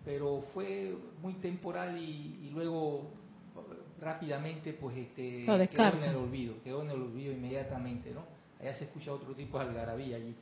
[0.04, 3.10] pero fue muy temporal y, y luego
[3.56, 3.60] eh,
[4.00, 8.22] rápidamente pues este quedó en el olvido, quedó en el olvido inmediatamente, ¿no?
[8.60, 10.34] Allá se escucha otro tipo de algarabía allí.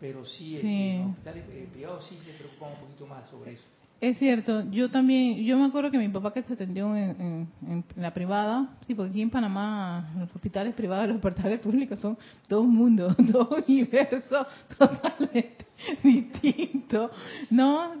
[0.00, 0.66] Pero sí, Sí.
[0.66, 3.64] en los hospitales eh, privados sí se preocupan un poquito más sobre eso.
[4.00, 7.48] Es cierto, yo también, yo me acuerdo que mi papá que se atendió en, en-
[7.66, 11.98] en la privada, sí, porque aquí en Panamá los hospitales privados y los hospitales públicos
[11.98, 14.46] son todo un mundo, dos universos
[14.78, 15.66] totalmente
[16.04, 17.10] distintos.
[17.50, 17.92] No,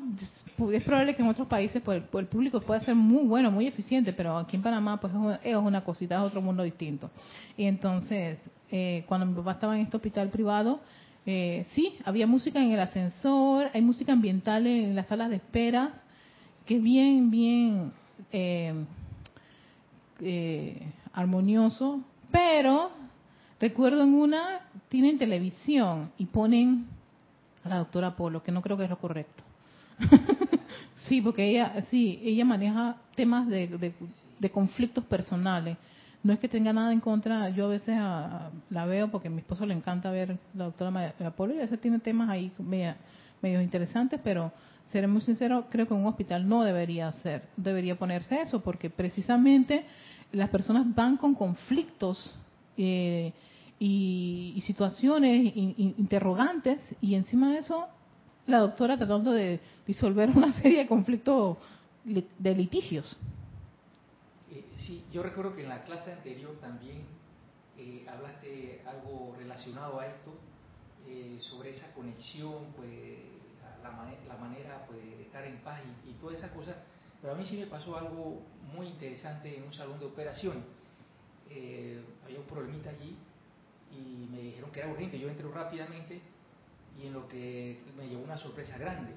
[0.72, 3.66] es probable que en otros países pues, el, el público pueda ser muy bueno, muy
[3.66, 7.10] eficiente, pero aquí en Panamá pues es una, es una cosita, es otro mundo distinto.
[7.56, 8.38] Y entonces,
[8.70, 10.80] eh, cuando mi papá estaba en este hospital privado,
[11.30, 15.92] eh, sí, había música en el ascensor, hay música ambiental en las salas de esperas,
[16.64, 17.92] que es bien, bien
[18.32, 18.72] eh,
[20.20, 20.80] eh,
[21.12, 22.00] armonioso,
[22.32, 22.90] pero
[23.60, 26.86] recuerdo en una, tienen televisión y ponen
[27.62, 29.42] a la doctora Polo, que no creo que es lo correcto.
[31.08, 33.92] sí, porque ella, sí, ella maneja temas de, de-
[34.38, 35.76] de conflictos personales.
[36.28, 39.28] No es que tenga nada en contra, yo a veces a- a- la veo porque
[39.28, 42.28] a mi esposo le encanta ver la doctora Ma- Apolo y a veces tiene temas
[42.28, 42.98] ahí media-
[43.40, 44.52] medio interesantes, pero
[44.92, 49.86] seré muy sincero, creo que un hospital no debería ser, debería ponerse eso, porque precisamente
[50.32, 52.38] las personas van con conflictos
[52.76, 53.32] eh,
[53.80, 57.86] y, situaciones in- in- interrogantes y encima de eso
[58.46, 61.56] la doctora tratando de disolver una serie de conflictos
[62.04, 63.16] li- de litigios.
[64.88, 67.04] Sí, yo recuerdo que en la clase anterior también
[67.76, 70.32] eh, hablaste algo relacionado a esto,
[71.06, 72.90] eh, sobre esa conexión, pues
[73.82, 76.74] la, mane- la manera pues, de estar en paz y, y todas esas cosas.
[77.20, 78.40] Pero a mí sí me pasó algo
[78.72, 80.62] muy interesante en un salón de operaciones.
[81.50, 83.14] Eh, había un problemita allí
[83.92, 85.18] y me dijeron que era urgente.
[85.18, 86.22] Yo entré rápidamente
[86.98, 89.12] y en lo que me llevó una sorpresa grande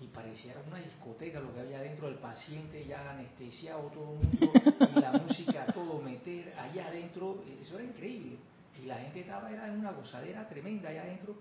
[0.00, 4.52] y parecía una discoteca lo que había dentro del paciente ya anestesiado todo el mundo
[4.96, 8.36] y la música todo meter allá adentro eso era increíble.
[8.82, 11.36] Y la gente estaba era en una gozadera tremenda allá adentro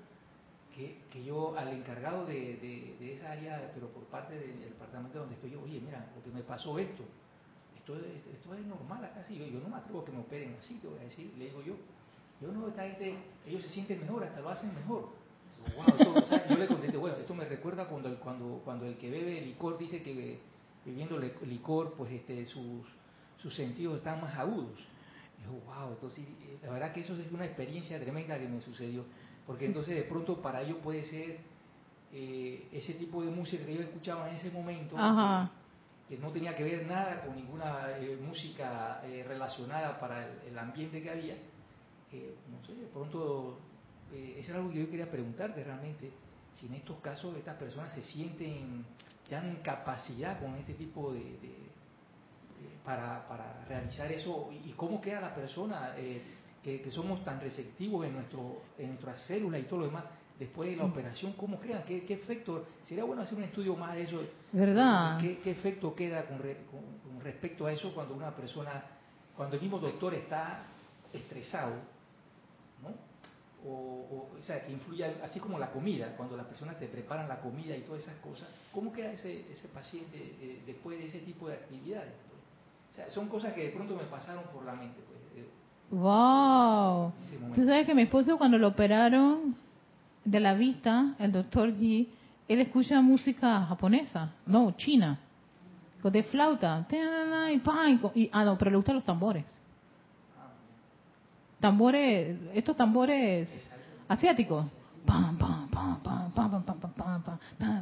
[0.76, 5.20] que, que yo al encargado de, de- de esa área pero por parte del departamento
[5.20, 7.04] donde estoy yo oye mira lo que me pasó esto
[7.78, 10.20] esto es, esto es normal acá sí yo, yo no me atrevo a que me
[10.20, 11.74] operen así te voy a decir le digo yo.
[12.42, 13.16] Yo no esta gente
[13.48, 15.10] ellos se sienten mejor hasta lo hacen mejor
[15.76, 18.86] Wow, esto, o sea, yo le contesté, bueno, esto me recuerda cuando el, cuando, cuando
[18.86, 20.40] el que bebe licor dice que
[20.86, 22.86] bebiendo licor, pues este, sus,
[23.38, 24.80] sus sentidos están más agudos.
[25.40, 28.62] Y yo, wow, entonces eh, la verdad que eso es una experiencia tremenda que me
[28.62, 29.06] sucedió,
[29.46, 31.40] porque entonces de pronto para ellos puede ser
[32.12, 35.52] eh, ese tipo de música que yo escuchaba en ese momento, Ajá.
[36.08, 40.50] que, que no tenía que ver nada con ninguna eh, música eh, relacionada para el,
[40.50, 41.36] el ambiente que había,
[42.12, 43.58] eh, no sé, de pronto
[44.14, 46.12] eh, eso era algo que yo quería preguntarte realmente,
[46.56, 48.86] si en estos casos estas personas se sienten,
[49.28, 55.02] tienen capacidad con este tipo de, de- de- para, para realizar eso y, y cómo
[55.02, 56.22] queda la persona, eh,
[56.64, 60.06] que, que somos tan receptivos en, nuestro, en nuestras células y todo lo demás,
[60.40, 61.84] después de la operación, ¿cómo quedan?
[61.84, 62.66] ¿Qué, qué efecto?
[62.86, 64.22] Sería bueno hacer un estudio más de eso.
[64.52, 65.18] ¿Verdad?
[65.20, 68.84] ¿Qué, qué efecto queda con, re- con- con respecto a eso cuando una persona,
[69.36, 70.64] cuando el mismo doctor está
[71.12, 71.76] estresado,
[72.82, 72.90] ¿no?
[73.66, 77.30] O, o, o sea, que influye, así como la comida, cuando las personas te preparan
[77.30, 81.20] la comida y todas esas cosas, ¿cómo queda ese, ese paciente eh, después de ese
[81.20, 82.12] tipo de actividades?
[82.28, 82.42] pues?
[82.92, 85.50] O sea, son cosas que de pronto me pasaron por la mente, pues, eh,
[85.92, 87.14] Wow.
[87.40, 87.56] momento.
[87.56, 89.56] Tú sabes que mi esposo cuando lo operaron
[90.26, 92.08] de la vista, el doctor G,
[92.48, 95.20] él escucha música japonesa, no, china,
[96.02, 99.46] con de flauta, y y- ah no, pero le gustan los tambores.
[101.64, 103.48] Tambores, estos tambores
[104.10, 104.66] asiáticos.
[105.06, 107.24] Pam, pam, pam, pam, pam, pam, pam, pam,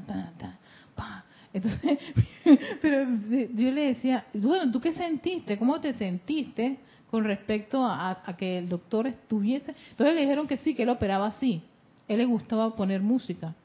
[0.05, 0.53] pam,
[0.93, 1.23] pam.
[1.51, 1.97] Entonces,
[2.79, 3.07] pero
[3.55, 5.57] yo le decía, bueno, ¿tú qué sentiste?
[5.57, 6.77] ¿Cómo te sentiste
[7.09, 9.73] con respecto a, que el doctor estuviese?
[9.89, 11.63] Entonces le dijeron que sí, que él operaba así.
[12.07, 13.55] Él le gustaba poner música.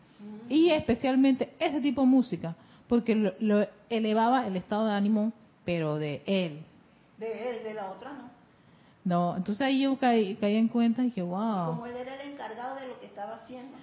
[0.49, 2.57] Y especialmente ese tipo de música,
[2.89, 5.35] porque lo elevaba el estado de ánimo,
[5.67, 6.61] pero de él.
[7.19, 8.36] De él, de la otra no.
[9.07, 11.67] No, entonces ahí yo caí, caí en cuenta y dije, wow.
[11.67, 13.77] Como él era el encargado de lo que estaba haciendo.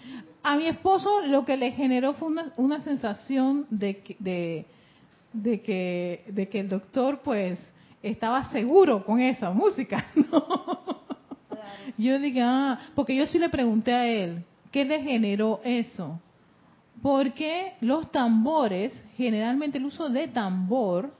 [0.43, 4.65] A mi esposo lo que le generó fue una, una sensación de, que- de
[5.31, 7.57] de que, de que el doctor pues
[8.03, 10.45] estaba seguro con esa música, ¿no?
[11.47, 11.93] Claro.
[11.97, 16.19] Yo dije, ah, porque yo sí le pregunté a él, ¿qué le generó eso?
[17.01, 21.13] Porque los tambores, generalmente el uso de tambor,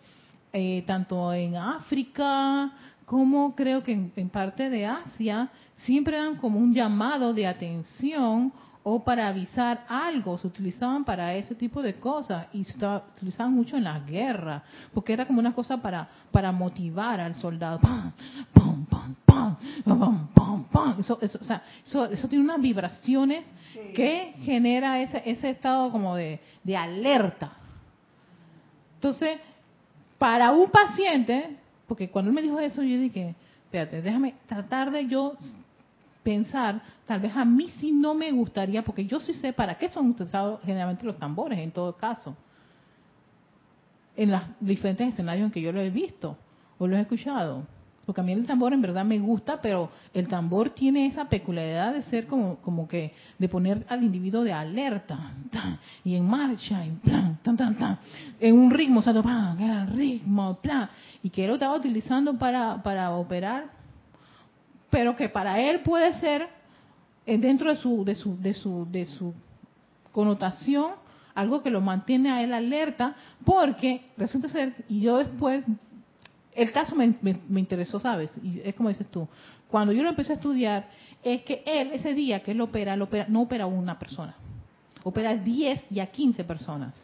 [0.51, 2.71] eh, tanto en África
[3.05, 8.53] como creo que en, en parte de Asia, siempre dan como un llamado de atención
[8.85, 12.77] o para avisar algo, se utilizaban para ese tipo de cosas y se
[13.15, 14.61] utilizaban mucho en las guerras,
[14.93, 17.79] porque era como una cosa para para motivar al soldado.
[17.79, 18.11] ¡Pam!
[18.53, 18.85] ¡Pam!
[18.89, 19.15] ¡Pam!
[19.25, 19.57] ¡Pam!
[19.85, 20.27] ¡Pam!
[20.33, 20.63] ¡Pam!
[20.65, 20.95] ¡Pam!
[20.99, 23.79] Eso, eso, o sea, eso, eso tiene unas vibraciones Sí.
[23.95, 27.53] que genera ese, ese estado como de, de alerta.
[28.95, 29.39] Entonces,
[30.19, 31.57] para un paciente,
[31.87, 35.35] porque cuando él me dijo eso, yo dije, espérate, déjame tratar de yo
[36.23, 39.89] pensar, tal vez a mí sí no me gustaría, porque yo sí sé para qué
[39.89, 42.35] son utilizados generalmente los tambores en todo caso,
[44.15, 46.37] en los diferentes escenarios en que yo lo he visto
[46.77, 47.65] o lo he escuchado.
[48.05, 51.93] Porque a mí el tambor en verdad me gusta, pero el tambor tiene esa peculiaridad
[51.93, 55.31] de ser como, como que, de poner al individuo de alerta,
[56.03, 57.99] y en marcha, y plan, tan, tan, tan,
[58.41, 60.89] en un ritmo, o sea, pan, era ritmo, plan,
[61.21, 63.67] y que él lo estaba utilizando para, para operar,
[64.89, 66.49] pero que para él puede ser,
[67.25, 69.33] eh, dentro de su, de su, de su, de su
[70.11, 70.91] connotación,
[71.35, 75.63] algo que lo mantiene a él alerta, porque resulta ser, y yo después
[76.55, 78.31] el caso me, me- interesó, ¿sabes?
[78.43, 79.27] Y es como dices tú.
[79.69, 80.87] Cuando yo lo empecé a estudiar,
[81.23, 84.35] es que él, ese día que él opera, él opera no opera una persona.
[85.03, 86.95] Opera a 10 y a 15 personas.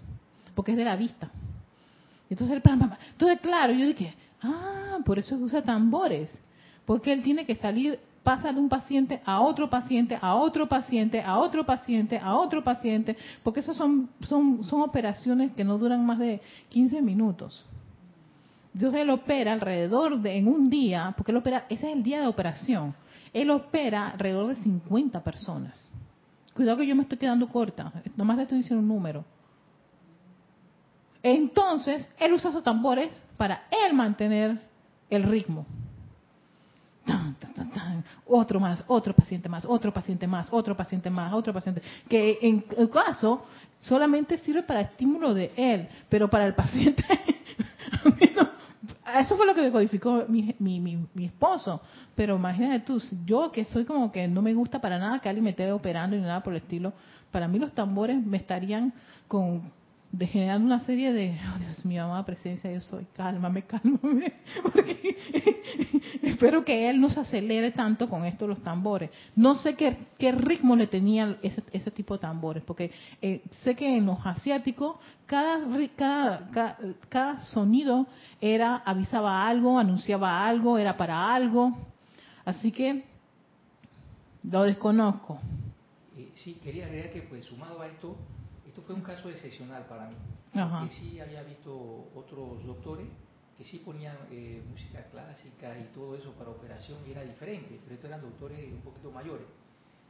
[0.55, 1.29] Porque es de la vista.
[2.29, 2.63] Entonces, él,
[3.11, 6.37] entonces claro, yo dije, ah, por eso usa tambores.
[6.85, 11.21] Porque él tiene que salir, pasa de un paciente a otro paciente, a otro paciente,
[11.21, 13.17] a otro paciente, a otro paciente.
[13.43, 17.65] Porque esas son, son, son operaciones que no duran más de 15 minutos.
[18.79, 22.21] Entonces él opera alrededor de, en un día, porque él opera, ese es el día
[22.21, 22.95] de operación,
[23.33, 25.91] él opera alrededor de 50 personas.
[26.53, 29.25] Cuidado que yo me estoy quedando corta, nomás le estoy diciendo un número.
[31.21, 34.61] Entonces, él usa esos tambores para él mantener
[35.09, 35.65] el ritmo.
[37.05, 38.05] Tan, tan, tan.
[38.27, 41.81] Otro más, otro paciente más, otro paciente más, otro paciente más, otro paciente.
[42.07, 43.43] Que en el caso
[43.81, 47.03] solamente sirve para estímulo de él, pero para el paciente.
[49.17, 51.81] eso fue lo que codificó mi, mi, mi, mi esposo.
[52.15, 55.43] Pero imagínate tú, yo que soy como que no me gusta para nada que alguien
[55.43, 56.93] me esté operando ni nada por el estilo,
[57.31, 58.93] para mí los tambores me estarían
[59.27, 59.71] con
[60.11, 64.33] de generando una serie de, oh Dios mío, amada presencia, yo soy, cálmame, cálmame,
[64.63, 65.17] porque
[66.23, 69.11] espero que él no se acelere tanto con esto los tambores.
[69.35, 72.91] No sé qué, qué ritmo le tenía ese, ese tipo de tambores, porque
[73.21, 74.97] eh, sé que en los asiáticos
[75.27, 75.59] cada,
[75.95, 78.07] cada, cada, cada sonido
[78.41, 81.77] era, avisaba algo, anunciaba algo, era para algo,
[82.45, 83.03] así que
[84.43, 85.39] lo desconozco.
[86.17, 88.15] Eh, sí, quería agregar que pues sumado a esto,
[88.69, 90.15] esto fue un caso excepcional para mí.
[90.53, 90.79] Ajá.
[90.79, 93.07] Porque sí había visto otros doctores
[93.57, 97.95] que sí ponían eh, música clásica y todo eso para operación y era diferente, pero
[97.95, 99.45] estos eran doctores un poquito mayores.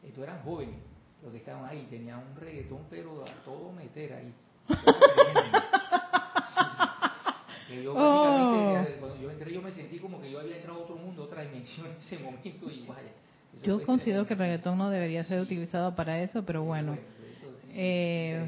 [0.03, 0.75] Estos eran jóvenes,
[1.23, 4.33] los que estaban ahí, tenían un reggaetón pero a todo meter ahí.
[7.67, 8.99] Que yo básicamente, Oh.
[8.99, 11.43] cuando yo entré yo me sentí como que yo había entrado a otro mundo, otra
[11.43, 13.11] dimensión en ese momento y vaya.
[13.61, 16.97] Yo considero que el reggaetón no debería ser utilizado para eso, pero bueno.
[17.81, 18.45] Eh.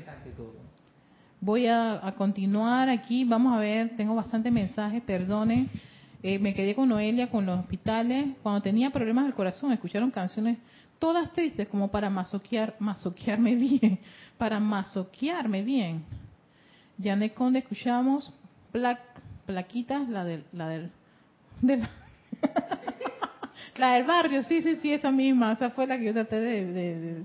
[1.39, 3.23] Voy a, a continuar aquí.
[3.23, 5.69] Vamos a ver, tengo bastantes mensajes, perdonen.
[6.21, 8.25] Eh, me quedé con Noelia con los hospitales.
[8.43, 10.57] Cuando tenía problemas del corazón, escucharon canciones
[10.99, 13.99] todas tristes como para masoquear, masoquearme bien.
[14.37, 16.03] Para masoquearme bien.
[17.01, 18.31] Janet Conde, escuchamos
[18.71, 18.99] pla-
[19.45, 20.91] plaquitas, la del, la del,
[21.61, 21.89] de la,
[23.77, 25.53] la del barrio, sí, sí, sí, esa misma.
[25.53, 27.23] Esa fue la que yo traté de- de- de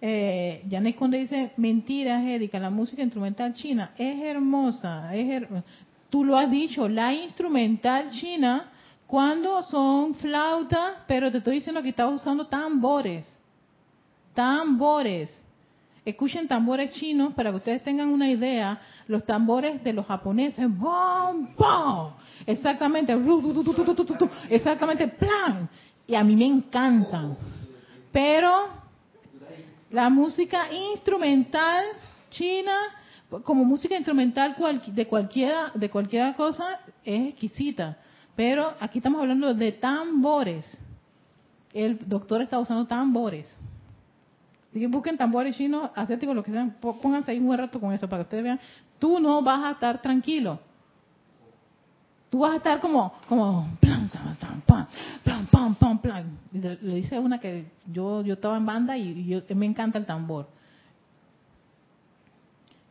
[0.00, 5.14] eh, Janet Conde dice, mentiras, Erika, la música instrumental china es hermosa.
[5.14, 5.44] Es
[6.10, 8.70] Tú lo has dicho, la instrumental china,
[9.06, 13.26] cuando son flautas, pero te estoy diciendo que estás usando tambores.
[14.34, 15.30] Tambores.
[16.04, 18.80] Escuchen tambores chinos para que ustedes tengan una idea.
[19.06, 22.12] Los tambores de los japoneses, ¡bom, bom!
[22.46, 23.14] Exactamente,
[24.48, 25.68] exactamente, plan.
[26.06, 27.36] Y a mí me encantan.
[28.10, 28.87] Pero
[29.90, 31.84] la música instrumental
[32.30, 32.74] china,
[33.44, 37.96] como música instrumental de cualquiera de cualquier cosa, es exquisita.
[38.36, 40.78] Pero aquí estamos hablando de tambores.
[41.72, 43.54] El doctor está usando tambores.
[44.70, 47.92] Así que busquen tambores chinos, asiáticos, lo que sean, pónganse ahí un buen rato con
[47.92, 48.60] eso para que ustedes vean
[48.98, 50.58] tú no vas a estar tranquilo.
[52.30, 54.86] Tú vas a estar como, como, plan, plan, plan, plan,
[55.24, 55.46] plan,
[56.52, 60.48] le, dice una que yo, yo estaba en banda y, me encanta el tambor.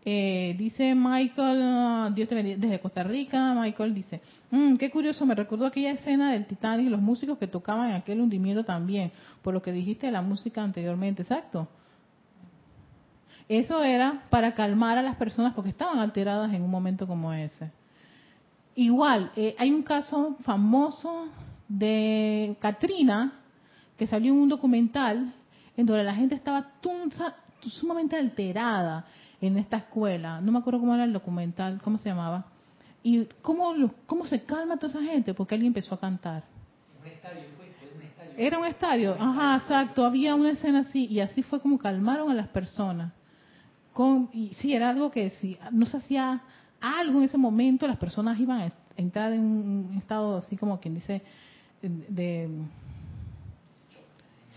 [0.09, 5.25] Eh, dice Michael, ah, Dios te bendiga, desde Costa Rica, Michael dice, mmm, qué curioso,
[5.25, 9.11] me recordó aquella escena del Titanic y los músicos que tocaban en aquel hundimiento también,
[9.41, 11.67] por lo que dijiste de la música anteriormente, exacto.
[13.49, 17.71] Eso era para calmar a las personas porque estaban alteradas en un momento como ese.
[18.75, 21.29] Igual, eh, hay un caso famoso
[21.67, 23.33] de Katrina,
[23.97, 25.33] que salió en un documental
[25.75, 26.71] en donde la gente estaba
[27.61, 29.05] sumamente alterada
[29.41, 30.41] en esta escuela.
[30.41, 32.45] No me acuerdo cómo era el documental, cómo se llamaba.
[33.03, 33.73] Y cómo,
[34.05, 36.43] cómo se calma toda esa gente, porque alguien empezó a cantar.
[38.37, 40.05] Era un estadio, ajá, exacto.
[40.05, 43.13] Había una escena así, y así fue como calmaron a las personas.
[44.31, 46.41] Y sí, era algo que si no se hacía
[46.79, 50.93] algo en ese momento, las personas iban a entrar en un estado así como quien
[50.93, 51.23] dice
[51.81, 52.49] de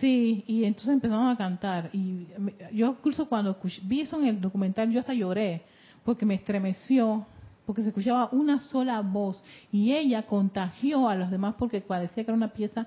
[0.01, 1.91] Sí, y entonces empezaron a cantar.
[1.93, 2.27] Y
[2.73, 5.63] yo incluso cuando vi eso en el documental, yo hasta lloré,
[6.05, 7.27] porque me estremeció,
[7.67, 9.45] porque se escuchaba una sola voz.
[9.71, 12.87] Y ella contagió a los demás porque parecía que era una pieza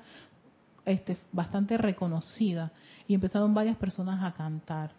[0.86, 2.72] este, bastante reconocida.
[3.08, 4.92] Y empezaron varias personas a cantar.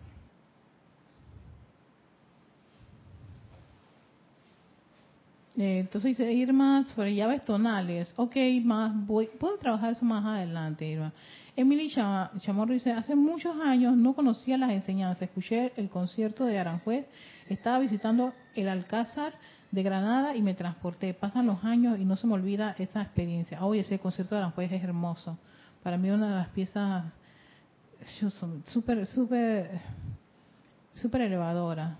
[5.57, 8.13] Eh, entonces dice Irma sobre llaves tonales.
[8.17, 11.13] Ok, más voy, puedo trabajar eso más adelante, Irma.
[11.57, 17.07] Emily Chamorro dice, hace muchos años no conocía las enseñanzas, escuché el concierto de Aranjuez,
[17.49, 19.35] estaba visitando el Alcázar
[19.71, 21.15] de Granada y me transporté.
[21.15, 23.65] Pasan los años y no se me olvida esa experiencia.
[23.65, 25.39] Oye, ese concierto de Aranjuez es hermoso.
[25.85, 27.05] Para mí una de las piezas
[28.67, 29.81] súper, súper,
[30.95, 31.99] súper elevadora.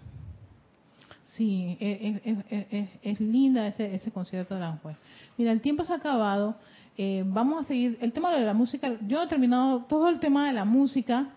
[1.37, 4.97] Sí, es, linda ese, ese concierto de Aranjuez.
[5.37, 6.57] Mira, el tiempo se ha acabado.
[6.97, 7.99] Eh, vamos a seguir.
[8.01, 11.31] El tema de la música, yo he terminado todo el tema de la música,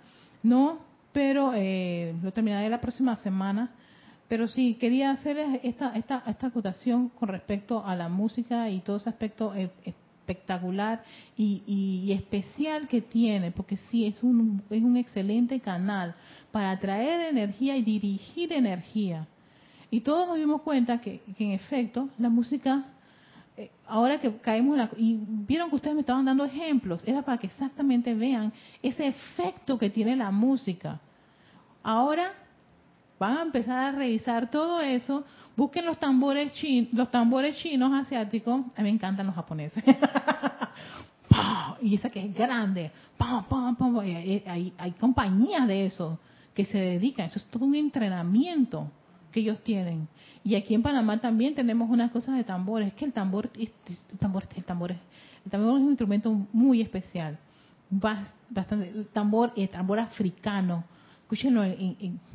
[0.43, 0.79] ¿no?
[1.13, 3.71] Pero eh, lo terminaré la próxima semana.
[4.27, 8.97] Pero sí, quería hacer esta, esta, esta acotación con respecto a la música y todo
[8.97, 9.71] ese aspecto eh,
[10.27, 11.03] espectacular
[11.37, 16.13] y, y, especial que tiene, porque sí, es un, es un excelente canal
[16.51, 19.25] para atraer energía y dirigir energía.
[19.89, 22.85] Y todos nos dimos cuenta que, en efecto la música
[23.55, 27.37] eh, ahora que caemos la, y vieron que ustedes me estaban dando ejemplos, era para
[27.37, 30.99] que exactamente vean ese efecto que tiene la música.
[31.81, 32.33] Ahora
[33.19, 35.23] van a empezar a revisar todo eso,
[35.55, 39.83] busquen los tambores chinos, los tambores chinos asiáticos, a mí me encantan los japoneses.
[41.81, 46.19] y esa que es grande, hay, hay compañías de eso
[46.53, 48.91] que se dedican, eso es todo un entrenamiento
[49.39, 50.07] ellos tienen.
[50.43, 52.89] Y aquí en Panamá también tenemos unas cosas de tambores.
[52.89, 53.69] Es que el tambor, el
[54.19, 57.37] tambor, el tambor, el tambor es un instrumento muy especial.
[57.89, 60.83] Bastante, el tambor, tambor africano.
[61.23, 61.61] Escúchenlo,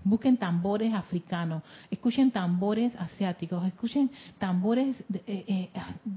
[0.04, 5.70] busquen tambores africanos, escuchen tambores asiáticos, escuchen tambores, eh, eh,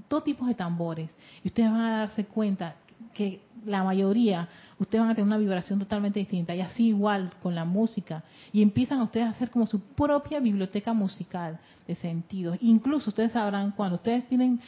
[0.09, 1.09] dos tipos de tambores.
[1.41, 2.75] Y ustedes van a darse cuenta
[3.15, 4.47] que la mayoría,
[4.77, 6.53] ustedes van a tener una vibración totalmente distinta.
[6.53, 8.23] Y así igual con la música.
[8.53, 11.57] Y empiezan ustedes a hacer como su propia biblioteca musical
[11.87, 12.57] de sentidos.
[12.61, 14.59] Incluso ustedes sabrán cuando ustedes tienen,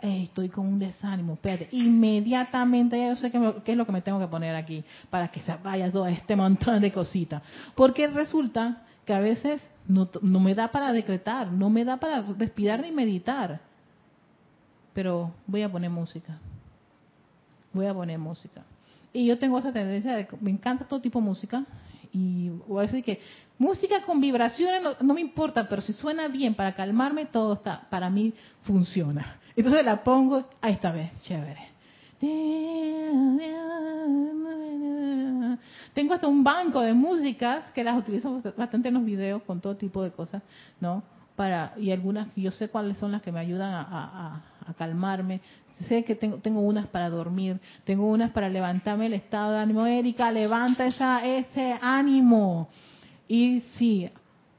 [0.00, 4.18] estoy con un desánimo, espérate, inmediatamente ya yo sé qué, es lo que me tengo
[4.18, 7.42] que poner aquí para que se vaya todo este montón de cositas.
[7.74, 12.22] Porque resulta que a veces no, no me da para decretar, no me da para
[12.22, 13.60] respirar ni meditar.
[14.92, 16.38] Pero voy a poner música
[17.72, 18.62] voy a poner música.
[19.12, 21.64] Y yo tengo esa tendencia de, me encanta todo tipo de música,
[22.12, 23.20] y voy a decir que
[23.58, 28.10] música con vibraciones no, me importa, pero si suena bien para calmarme, todo está, para
[28.10, 29.38] mí funciona.
[29.56, 31.72] Entonces la pongo, ahí está, ve, chévere.
[35.94, 39.76] Tengo hasta un banco de músicas que las utilizo bastante en los videos con todo
[39.76, 40.42] tipo de cosas,
[40.80, 41.02] ¿no?
[41.34, 45.40] Para, y algunas, yo sé cuáles son las que me ayudan a, a calmarme.
[45.88, 49.86] Sé que tengo, tengo unas para dormir, tengo unas para levantarme el estado de ánimo.
[49.86, 52.68] Erika, levanta esa, ese ánimo.
[53.26, 54.10] Y sí,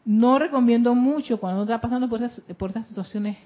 [0.05, 3.37] no recomiendo mucho cuando uno está pasando por esas, por esas situaciones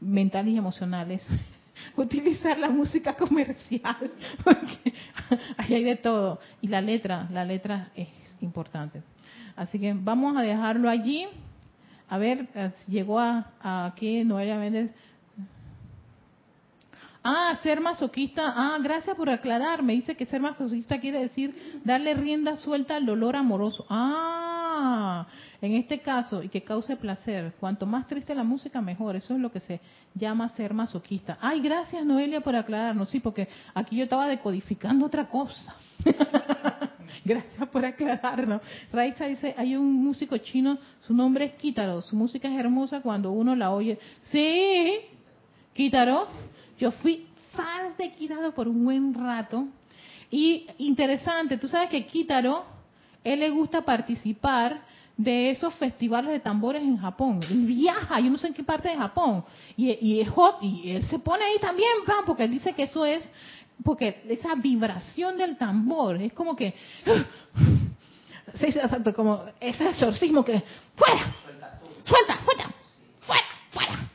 [0.00, 1.24] mentales y emocionales
[1.96, 4.10] utilizar la música comercial
[4.44, 4.94] porque
[5.56, 8.08] ahí hay de todo y la letra la letra es
[8.40, 9.02] importante
[9.56, 11.26] así que vamos a dejarlo allí
[12.08, 14.90] a ver eh, llegó a, a aquí Noelia Méndez
[17.24, 18.52] Ah, ser masoquista.
[18.56, 19.82] Ah, gracias por aclarar.
[19.82, 23.86] Me dice que ser masoquista quiere decir darle rienda suelta al dolor amoroso.
[23.88, 25.26] Ah,
[25.60, 27.52] en este caso, y que cause placer.
[27.60, 29.14] Cuanto más triste la música, mejor.
[29.14, 29.80] Eso es lo que se
[30.14, 31.38] llama ser masoquista.
[31.40, 33.08] Ay, gracias Noelia por aclararnos.
[33.10, 35.76] Sí, porque aquí yo estaba decodificando otra cosa.
[37.24, 38.62] Gracias por aclararnos.
[38.90, 43.30] Raiza dice, hay un músico chino, su nombre es Kitaro, su música es hermosa cuando
[43.30, 43.98] uno la oye.
[44.22, 44.96] Sí,
[45.72, 46.26] Kitaro.
[46.82, 49.68] Yo fui fan de Kitaro por un buen rato.
[50.32, 52.64] Y interesante, tú sabes que Kitaro,
[53.22, 54.82] él le gusta participar
[55.16, 57.38] de esos festivales de tambores en Japón.
[57.48, 59.44] Él viaja, yo no sé en qué parte de Japón.
[59.76, 61.88] Y, y es hot, y él se pone ahí también,
[62.26, 63.30] porque él dice que eso es
[63.84, 66.74] porque esa vibración del tambor es como que
[68.54, 70.64] sí, exacto, como ese exorcismo que
[70.96, 71.32] fuera,
[72.04, 72.74] suelta, fuera,
[73.20, 74.08] fuera, fuera.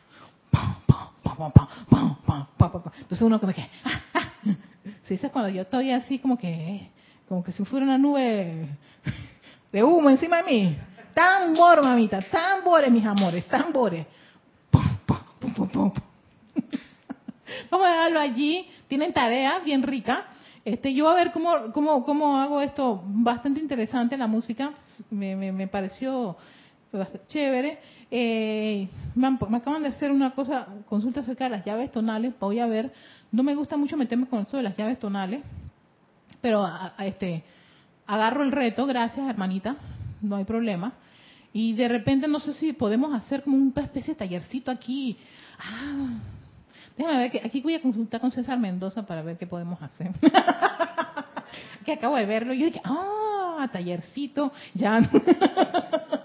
[2.98, 4.32] Entonces uno como que ah, ah.
[5.10, 6.90] es cuando yo estoy así como que
[7.28, 8.70] como que si fuera una nube
[9.72, 10.78] de humo encima de mí.
[11.14, 14.06] Tambor, mamita, tambores, mis amores, tambores.
[17.72, 18.68] Vamos a dejarlo allí.
[18.88, 20.20] Tienen tareas bien ricas.
[20.64, 23.02] Este, yo a ver cómo, cómo, cómo hago esto.
[23.06, 24.72] Bastante interesante la música.
[25.10, 26.38] Me, me, me pareció
[26.92, 27.80] bastante chévere.
[28.10, 32.34] Eh, me, acaban de hacer una cosa, consulta acerca de las llaves tonales.
[32.40, 32.92] Voy a ver.
[33.32, 35.42] No me gusta mucho meterme con eso de las llaves tonales.
[36.42, 37.44] Pero a, este,
[38.06, 38.86] agarro el reto.
[38.86, 39.76] Gracias, hermanita.
[40.22, 40.94] No hay problema.
[41.54, 45.18] Y de repente no sé si podemos hacer como una especie de tallercito aquí.
[45.60, 46.18] Ah,
[46.98, 50.12] Déjame ver que aquí voy a consultar con César Mendoza para ver qué podemos hacer.
[51.86, 55.00] que acabo de verlo y yo dije, ah, tallercito, ya.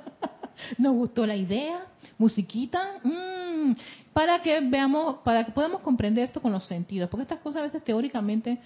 [0.79, 1.87] Nos gustó la idea,
[2.19, 3.75] musiquita, mm,
[4.13, 7.65] para que veamos, para que podamos comprender esto con los sentidos, porque estas cosas a
[7.65, 8.59] veces teóricamente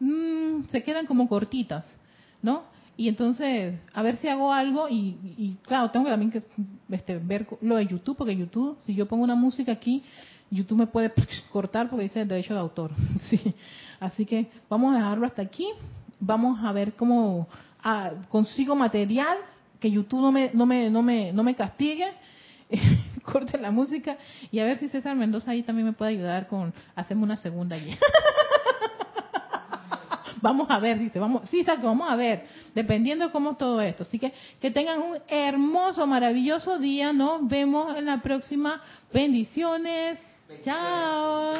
[0.00, 1.86] mm, se quedan como cortitas,
[2.42, 2.62] ¿no?
[2.96, 6.42] Y entonces, a ver si hago algo y, y claro, tengo también que
[6.90, 10.04] este, ver lo de YouTube, porque YouTube, si yo pongo una música aquí,
[10.50, 11.12] YouTube me puede
[11.52, 12.92] cortar porque dice derecho de autor.
[13.28, 13.54] Sí.
[14.00, 15.66] Así que vamos a dejarlo hasta aquí.
[16.20, 17.48] Vamos a ver cómo
[17.82, 19.38] ah, consigo material
[19.84, 22.06] que YouTube no me no me no me no me castigue.
[23.22, 24.16] corte la música
[24.50, 27.76] y a ver si César Mendoza ahí también me puede ayudar con hacerme una segunda
[27.76, 27.94] allí.
[30.40, 34.04] vamos a ver, dice, vamos, sí, exacto, vamos a ver, dependiendo de cómo todo esto.
[34.04, 38.80] Así que que tengan un hermoso, maravilloso día, nos vemos en la próxima.
[39.12, 40.18] Bendiciones.
[40.64, 41.56] Chao.